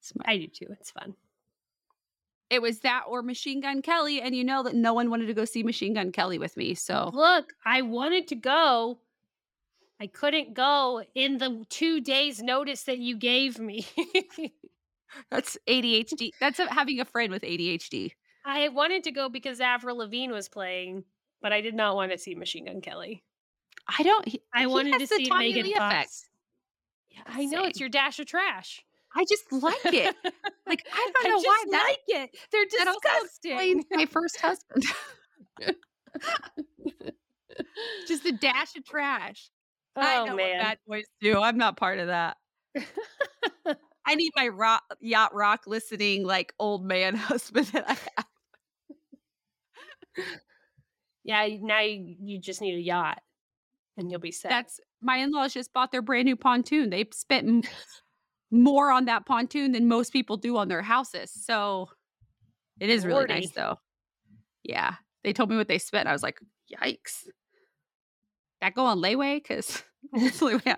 [0.00, 0.66] It's my- I do too.
[0.78, 1.14] It's fun.
[2.50, 5.34] it was that or Machine Gun Kelly, and you know that no one wanted to
[5.34, 6.74] go see Machine Gun Kelly with me.
[6.74, 9.00] So Look, I wanted to go.
[10.00, 13.86] I couldn't go in the two days notice that you gave me.
[15.30, 16.30] that's ADHD.
[16.40, 18.12] That's a, having a friend with ADHD.
[18.46, 21.04] I wanted to go because Avril Lavigne was playing,
[21.42, 23.22] but I did not want to see Machine Gun Kelly.
[23.88, 24.26] I don't.
[24.28, 25.94] he- I wanted to the see Tommy Megan Lee Fox.
[25.94, 26.12] effect.
[27.26, 28.84] I know it's your dash of trash.
[29.16, 30.14] I just like it.
[30.66, 32.30] Like I don't I know why just that like it.
[32.52, 33.84] They're disgusting.
[33.90, 34.84] my first husband.
[38.06, 39.50] just a dash of trash.
[39.96, 40.58] I oh know man.
[40.58, 41.40] what bad boys do.
[41.40, 42.36] I'm not part of that.
[44.06, 48.26] I need my rock, yacht rock listening like old man husband that I have.
[51.24, 53.20] yeah, now you, you just need a yacht
[53.98, 54.50] and you'll be set.
[54.50, 56.90] That's my in-laws just bought their brand new pontoon.
[56.90, 57.68] They spent
[58.50, 61.30] more on that pontoon than most people do on their houses.
[61.34, 61.90] So
[62.80, 63.78] it is really nice though.
[64.62, 64.94] Yeah.
[65.24, 66.08] They told me what they spent.
[66.08, 66.38] I was like,
[66.72, 67.26] yikes.
[68.60, 69.36] That go on layaway?
[69.36, 69.82] Because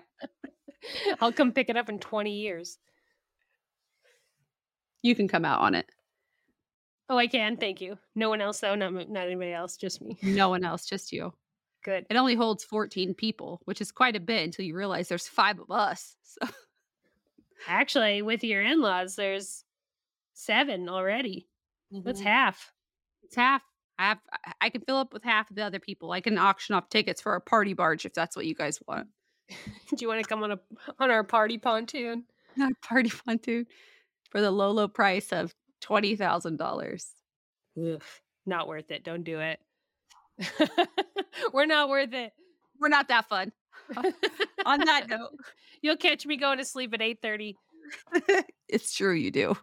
[1.21, 2.77] I'll come pick it up in 20 years.
[5.03, 5.85] you can come out on it.
[7.09, 7.57] Oh, I can.
[7.57, 7.97] Thank you.
[8.15, 8.73] No one else though.
[8.73, 9.75] Not not anybody else.
[9.75, 10.17] Just me.
[10.23, 11.33] No one else, just you.
[11.83, 12.05] Good.
[12.09, 15.59] It only holds 14 people, which is quite a bit until you realize there's five
[15.59, 16.15] of us.
[16.41, 16.47] So
[17.67, 19.63] Actually, with your in-laws, there's
[20.33, 21.47] seven already.
[21.91, 22.23] That's Mhm.
[22.25, 22.71] half.
[23.23, 23.61] it's half.
[23.99, 24.19] I have
[24.61, 26.11] I- can fill up with half of the other people.
[26.11, 29.09] I can auction off tickets for a party barge if that's what you guys want.
[29.49, 30.59] Do you want to come on a
[30.99, 32.25] on our party pontoon?
[32.55, 33.67] Not a party pontoon
[34.31, 37.11] for the low, low price of twenty thousand dollars.
[38.45, 39.03] Not worth it.
[39.03, 39.59] Don't do it.
[41.53, 42.33] We're not worth it.
[42.79, 43.51] We're not that fun.
[44.65, 45.35] On that note,
[45.81, 47.55] You'll catch me going to sleep at 8:30.
[48.69, 49.57] it's true you do.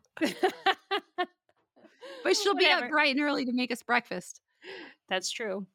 [2.25, 4.41] But she'll be up bright and early to make us breakfast.
[5.09, 5.66] That's true.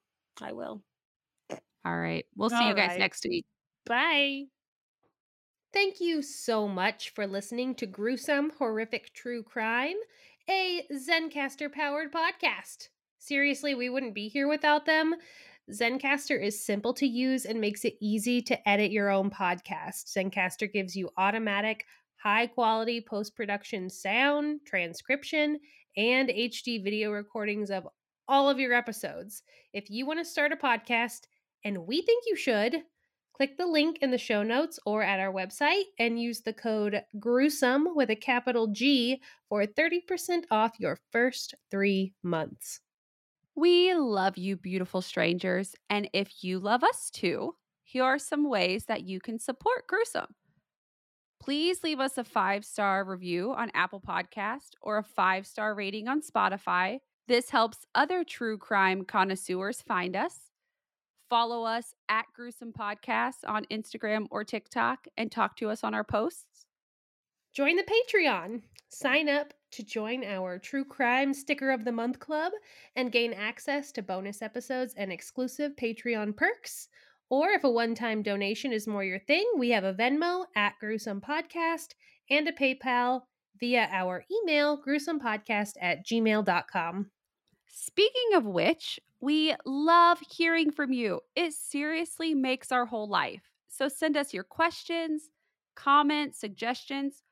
[0.41, 0.84] I will.
[1.86, 2.26] All right.
[2.36, 3.00] We'll see you guys right.
[3.00, 3.46] next week.
[3.86, 4.44] Bye.
[5.74, 9.96] Thank you so much for listening to Gruesome Horrific True Crime,
[10.48, 12.89] a Zencastr powered podcast.
[13.26, 15.15] Seriously, we wouldn't be here without them.
[15.71, 20.13] Zencastr is simple to use and makes it easy to edit your own podcast.
[20.13, 21.86] Zencastr gives you automatic,
[22.21, 25.57] high quality post production sound, transcription,
[25.95, 27.88] and HD video recordings of
[28.28, 29.43] all of your episodes.
[29.71, 31.21] If you want to start a podcast,
[31.63, 32.76] and we think you should,
[33.32, 37.01] click the link in the show notes or at our website and use the code
[37.21, 42.82] gruesome with a capital G for 30% off your first three months.
[43.56, 45.76] We love you, beautiful strangers.
[45.89, 50.34] And if you love us too, here are some ways that you can support Gruesome.
[51.39, 56.08] Please leave us a five star review on Apple Podcast or a five star rating
[56.08, 56.99] on Spotify.
[57.28, 60.51] This helps other true crime connoisseurs find us.
[61.30, 66.03] Follow us at Gruesome Podcasts on Instagram or TikTok and talk to us on our
[66.03, 66.65] posts.
[67.53, 68.61] Join the Patreon.
[68.90, 72.52] Sign up to join our True Crime Sticker of the Month Club
[72.95, 76.90] and gain access to bonus episodes and exclusive Patreon perks.
[77.30, 80.76] Or if a one time donation is more your thing, we have a Venmo at
[80.80, 81.95] Gruesome Podcast
[82.30, 83.22] and a PayPal
[83.60, 87.10] via our email, gruesomepodcast at gmail.com.
[87.68, 91.22] Speaking of which, we love hearing from you.
[91.36, 93.50] It seriously makes our whole life.
[93.68, 95.30] So send us your questions,
[95.76, 97.24] comments, suggestions,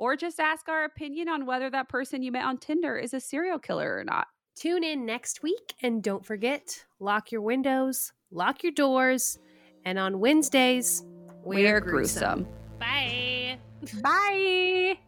[0.00, 3.20] or just ask our opinion on whether that person you met on Tinder is a
[3.20, 4.26] serial killer or not.
[4.56, 9.38] Tune in next week and don't forget lock your windows, lock your doors,
[9.84, 11.04] and on Wednesdays,
[11.44, 12.48] We're, gruesome.
[12.78, 13.58] Bye.
[14.02, 14.98] Bye.